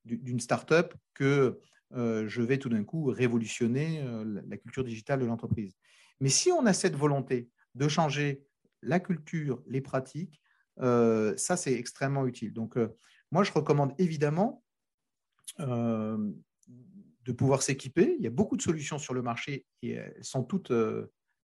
d'une 0.06 0.40
start-up 0.40 0.94
que 1.14 1.60
je 1.92 2.42
vais 2.44 2.60
tout 2.60 2.70
d'un 2.70 2.84
coup 2.84 3.06
révolutionner 3.06 4.04
la 4.48 4.58
culture 4.58 4.84
digitale 4.84 5.22
de 5.22 5.26
l'entreprise. 5.26 5.76
Mais 6.20 6.30
si 6.30 6.52
on 6.52 6.68
a 6.68 6.74
cette 6.74 6.96
volonté 6.96 7.50
de 7.74 7.88
changer 7.88 8.44
la 8.84 9.00
culture, 9.00 9.64
les 9.66 9.82
pratiques, 9.82 10.40
ça 10.78 11.58
c'est 11.58 11.74
extrêmement 11.74 12.28
utile. 12.28 12.54
Donc, 12.54 12.78
moi, 13.32 13.44
je 13.44 13.52
recommande 13.52 13.96
évidemment 13.98 14.64
de 15.58 17.32
pouvoir 17.36 17.64
s'équiper. 17.64 18.16
Il 18.20 18.24
y 18.24 18.28
a 18.28 18.32
beaucoup 18.32 18.56
de 18.56 18.62
solutions 18.62 19.00
sur 19.00 19.16
le 19.16 19.24
marché 19.24 19.66
et 19.82 19.94
elles 19.94 20.24
sont 20.24 20.44
toutes 20.44 20.72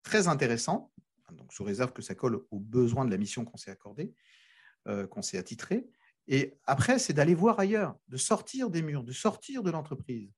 très 0.03 0.27
intéressantes 0.27 0.91
donc 1.33 1.53
sous 1.53 1.63
réserve 1.63 1.93
que 1.93 2.01
ça 2.01 2.15
colle 2.15 2.45
aux 2.51 2.59
besoins 2.59 3.05
de 3.05 3.11
la 3.11 3.17
mission 3.17 3.45
qu'on 3.45 3.57
s'est 3.57 3.71
accordée, 3.71 4.13
euh, 4.87 5.07
qu'on 5.07 5.21
s'est 5.21 5.37
attitré. 5.37 5.87
Et 6.27 6.57
après, 6.65 6.99
c'est 6.99 7.13
d'aller 7.13 7.35
voir 7.35 7.59
ailleurs, 7.59 7.95
de 8.07 8.17
sortir 8.17 8.69
des 8.69 8.81
murs, 8.81 9.03
de 9.03 9.11
sortir 9.11 9.63
de 9.63 9.71
l'entreprise. 9.71 10.33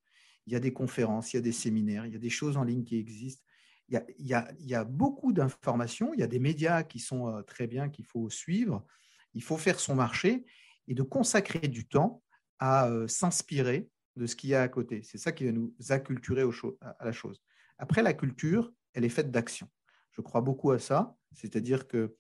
Il 0.45 0.53
y 0.53 0.55
a 0.55 0.59
des 0.59 0.73
conférences, 0.73 1.33
il 1.33 1.37
y 1.37 1.39
a 1.39 1.41
des 1.41 1.51
séminaires, 1.51 2.05
il 2.05 2.13
y 2.13 2.15
a 2.15 2.19
des 2.19 2.29
choses 2.29 2.57
en 2.57 2.63
ligne 2.63 2.83
qui 2.83 2.97
existent. 2.97 3.43
Il 3.89 4.01
y 4.19 4.75
a 4.75 4.83
beaucoup 4.83 5.31
d'informations, 5.31 6.13
il 6.13 6.19
y 6.19 6.23
a 6.23 6.27
des 6.27 6.39
médias 6.39 6.83
qui 6.83 6.99
sont 6.99 7.29
euh, 7.29 7.41
très 7.41 7.67
bien, 7.67 7.89
qu'il 7.89 8.05
faut 8.05 8.29
suivre. 8.29 8.85
Il 9.33 9.43
faut 9.43 9.57
faire 9.57 9.79
son 9.79 9.95
marché 9.95 10.45
et 10.87 10.93
de 10.93 11.03
consacrer 11.03 11.67
du 11.67 11.87
temps 11.87 12.23
à 12.59 12.89
euh, 12.89 13.07
s'inspirer 13.07 13.89
de 14.15 14.25
ce 14.25 14.35
qu'il 14.35 14.49
y 14.49 14.55
a 14.55 14.61
à 14.61 14.67
côté. 14.67 15.03
C'est 15.03 15.17
ça 15.17 15.31
qui 15.31 15.45
va 15.45 15.51
nous 15.51 15.73
acculturer 15.89 16.43
à 16.81 17.05
la 17.05 17.11
chose. 17.11 17.41
Après, 17.77 18.01
la 18.01 18.13
culture, 18.13 18.73
elle 18.93 19.05
est 19.05 19.09
faite 19.09 19.31
d'action. 19.31 19.69
Je 20.17 20.21
crois 20.21 20.41
beaucoup 20.41 20.71
à 20.71 20.79
ça. 20.79 21.15
C'est-à-dire 21.33 21.87
que 21.87 22.15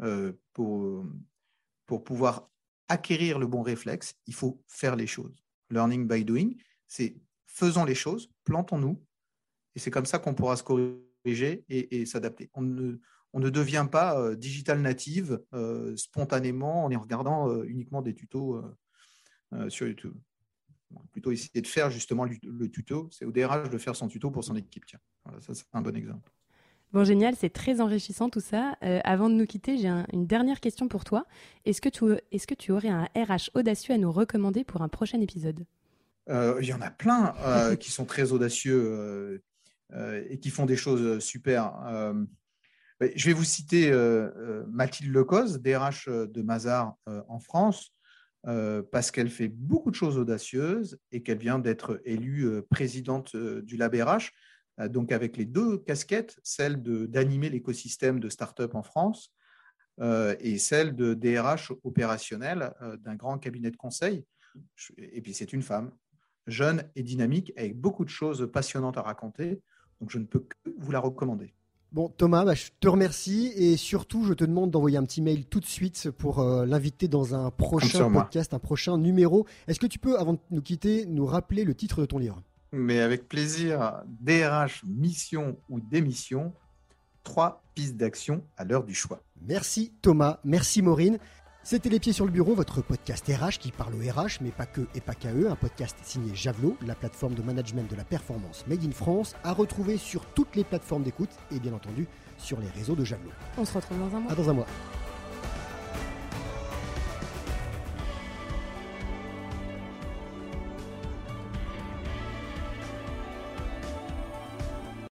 euh, 0.00 0.32
pour, 0.52 1.04
pour 1.86 2.04
pouvoir 2.04 2.50
acquérir 2.88 3.38
le 3.38 3.46
bon 3.46 3.62
réflexe, 3.62 4.14
il 4.26 4.34
faut 4.34 4.62
faire 4.68 4.96
les 4.96 5.06
choses. 5.06 5.42
Learning 5.70 6.06
by 6.06 6.24
doing, 6.24 6.50
c'est 6.86 7.16
faisons 7.46 7.84
les 7.84 7.94
choses, 7.94 8.30
plantons-nous, 8.44 9.02
et 9.74 9.78
c'est 9.78 9.90
comme 9.90 10.06
ça 10.06 10.18
qu'on 10.18 10.34
pourra 10.34 10.56
se 10.56 10.62
corriger 10.62 11.64
et, 11.68 12.04
s'adapter. 12.04 12.50
On 12.54 12.62
ne, 12.62 12.98
on 13.32 13.40
ne 13.40 13.48
devient 13.48 13.86
pas 13.90 14.18
euh, 14.18 14.36
digital 14.36 14.80
native 14.80 15.42
euh, 15.54 15.96
spontanément 15.96 16.84
en 16.84 17.00
regardant 17.00 17.62
uniquement 17.62 18.02
des 18.02 18.14
tutos 18.14 18.62
sur 19.68 19.86
YouTube. 19.86 20.14
plutôt 21.10 21.30
essayer 21.30 21.60
de 21.62 21.66
faire 21.66 21.90
justement 21.90 22.24
le, 22.24 22.70
tuto. 22.70 23.08
C'est 23.10 23.24
au 23.24 23.32
DRH 23.32 23.70
de 23.70 23.78
faire 23.78 23.96
son 23.96 24.08
tuto 24.08 24.30
pour 24.30 24.44
son 24.44 24.56
équipe. 24.56 24.84
Tiens. 24.84 25.00
ça, 25.40 25.54
c'est 25.54 25.64
un 25.72 25.80
bon 25.80 25.96
exemple. 25.96 26.30
Bon, 26.92 27.04
génial, 27.04 27.34
c'est 27.36 27.48
très 27.48 27.80
enrichissant 27.80 28.28
tout 28.28 28.40
ça. 28.40 28.76
Euh, 28.82 29.00
avant 29.04 29.30
de 29.30 29.34
nous 29.34 29.46
quitter, 29.46 29.78
j'ai 29.78 29.88
une 30.12 30.26
dernière 30.26 30.60
question 30.60 30.88
pour 30.88 31.04
toi. 31.04 31.24
Est-ce 31.64 31.80
que, 31.80 31.88
tu, 31.88 32.04
est 32.30 32.46
que 32.46 32.54
tu 32.54 32.70
aurais 32.70 32.90
un 32.90 33.04
RH 33.16 33.50
audacieux 33.54 33.94
à 33.94 33.98
nous 33.98 34.12
recommander 34.12 34.62
pour 34.62 34.82
un 34.82 34.88
prochain 34.88 35.18
épisode? 35.22 35.64
Euh, 36.28 36.58
Il 36.60 36.68
y 36.68 36.74
en 36.74 36.82
a 36.82 36.90
plein 36.90 37.34
euh, 37.46 37.76
qui 37.80 37.90
sont 37.90 38.04
très 38.04 38.32
audacieux 38.32 39.42
et 40.30 40.38
qui 40.38 40.48
font 40.48 40.64
des 40.64 40.76
choses 40.76 41.22
super. 41.22 41.74
je 43.00 43.26
vais 43.26 43.32
vous 43.34 43.44
citer 43.44 43.90
Mathilde 44.68 45.12
Lecoz, 45.12 45.60
DRH 45.60 46.08
de 46.08 46.42
Mazar 46.42 46.94
en 47.06 47.38
France, 47.40 47.94
parce 48.42 49.10
qu'elle 49.10 49.28
fait 49.28 49.48
beaucoup 49.48 49.90
de 49.90 49.96
choses 49.96 50.16
audacieuses 50.16 50.98
et 51.10 51.22
qu'elle 51.22 51.36
vient 51.36 51.58
d'être 51.58 52.00
élue 52.06 52.62
présidente 52.70 53.36
du 53.36 53.76
LabRH. 53.76 54.32
Euh, 54.82 54.88
donc 54.88 55.12
avec 55.12 55.36
les 55.36 55.44
deux 55.44 55.78
casquettes, 55.78 56.38
celle 56.42 56.82
d'animer 56.82 57.48
l'écosystème 57.48 58.20
de 58.20 58.28
start-up 58.28 58.74
en 58.74 58.82
France 58.82 59.32
euh, 60.00 60.34
et 60.40 60.58
celle 60.58 60.94
de 60.94 61.14
DRH 61.14 61.72
opérationnel 61.84 62.72
euh, 62.82 62.96
d'un 62.98 63.14
grand 63.14 63.38
cabinet 63.38 63.70
de 63.70 63.76
conseil. 63.76 64.24
Et 64.98 65.20
puis 65.22 65.34
c'est 65.34 65.52
une 65.52 65.62
femme, 65.62 65.92
jeune 66.46 66.84
et 66.94 67.02
dynamique, 67.02 67.52
avec 67.56 67.78
beaucoup 67.78 68.04
de 68.04 68.10
choses 68.10 68.50
passionnantes 68.52 68.98
à 68.98 69.02
raconter. 69.02 69.60
Donc 70.00 70.10
je 70.10 70.18
ne 70.18 70.24
peux 70.24 70.40
que 70.40 70.70
vous 70.78 70.92
la 70.92 70.98
recommander. 70.98 71.54
Bon, 71.92 72.08
Thomas, 72.08 72.44
bah, 72.46 72.54
je 72.54 72.68
te 72.80 72.88
remercie 72.88 73.52
et 73.54 73.76
surtout, 73.76 74.24
je 74.24 74.32
te 74.32 74.44
demande 74.44 74.70
d'envoyer 74.70 74.96
un 74.96 75.04
petit 75.04 75.20
mail 75.20 75.44
tout 75.44 75.60
de 75.60 75.66
suite 75.66 76.10
pour 76.10 76.42
l'inviter 76.42 77.06
dans 77.06 77.34
un 77.34 77.50
prochain 77.50 78.10
podcast, 78.10 78.54
un 78.54 78.58
prochain 78.58 78.96
numéro. 78.96 79.46
Est-ce 79.68 79.78
que 79.78 79.86
tu 79.86 79.98
peux, 79.98 80.18
avant 80.18 80.32
de 80.32 80.38
nous 80.50 80.62
quitter, 80.62 81.04
nous 81.04 81.26
rappeler 81.26 81.64
le 81.64 81.74
titre 81.74 82.00
de 82.00 82.06
ton 82.06 82.16
livre? 82.16 82.42
Mais 82.72 83.00
avec 83.00 83.28
plaisir. 83.28 84.02
DRH, 84.20 84.82
mission 84.84 85.56
ou 85.68 85.80
démission, 85.80 86.52
trois 87.22 87.62
pistes 87.74 87.96
d'action 87.96 88.44
à 88.56 88.64
l'heure 88.64 88.84
du 88.84 88.94
choix. 88.94 89.22
Merci 89.46 89.92
Thomas, 90.02 90.40
merci 90.44 90.82
Maureen. 90.82 91.18
C'était 91.64 91.90
Les 91.90 92.00
Pieds 92.00 92.12
sur 92.12 92.24
le 92.24 92.32
Bureau, 92.32 92.56
votre 92.56 92.82
podcast 92.82 93.24
RH 93.28 93.58
qui 93.60 93.70
parle 93.70 93.94
au 93.94 93.98
RH, 93.98 94.40
mais 94.40 94.50
pas 94.50 94.66
que 94.66 94.80
et 94.96 95.00
pas 95.00 95.14
qu'à 95.14 95.32
eux. 95.32 95.48
Un 95.48 95.54
podcast 95.54 95.96
signé 96.02 96.34
Javelot, 96.34 96.76
la 96.84 96.96
plateforme 96.96 97.34
de 97.34 97.42
management 97.42 97.88
de 97.88 97.94
la 97.94 98.02
performance 98.02 98.66
Made 98.66 98.84
in 98.84 98.90
France, 98.90 99.36
à 99.44 99.52
retrouver 99.52 99.96
sur 99.96 100.26
toutes 100.26 100.56
les 100.56 100.64
plateformes 100.64 101.04
d'écoute 101.04 101.30
et 101.52 101.60
bien 101.60 101.72
entendu 101.72 102.08
sur 102.36 102.58
les 102.58 102.68
réseaux 102.70 102.96
de 102.96 103.04
Javelot. 103.04 103.30
On 103.56 103.64
se 103.64 103.74
retrouve 103.74 104.00
dans 104.00 104.16
un 104.16 104.20
mois. 104.20 104.32
À 104.32 104.34
dans 104.34 104.50
un 104.50 104.54
mois. 104.54 104.66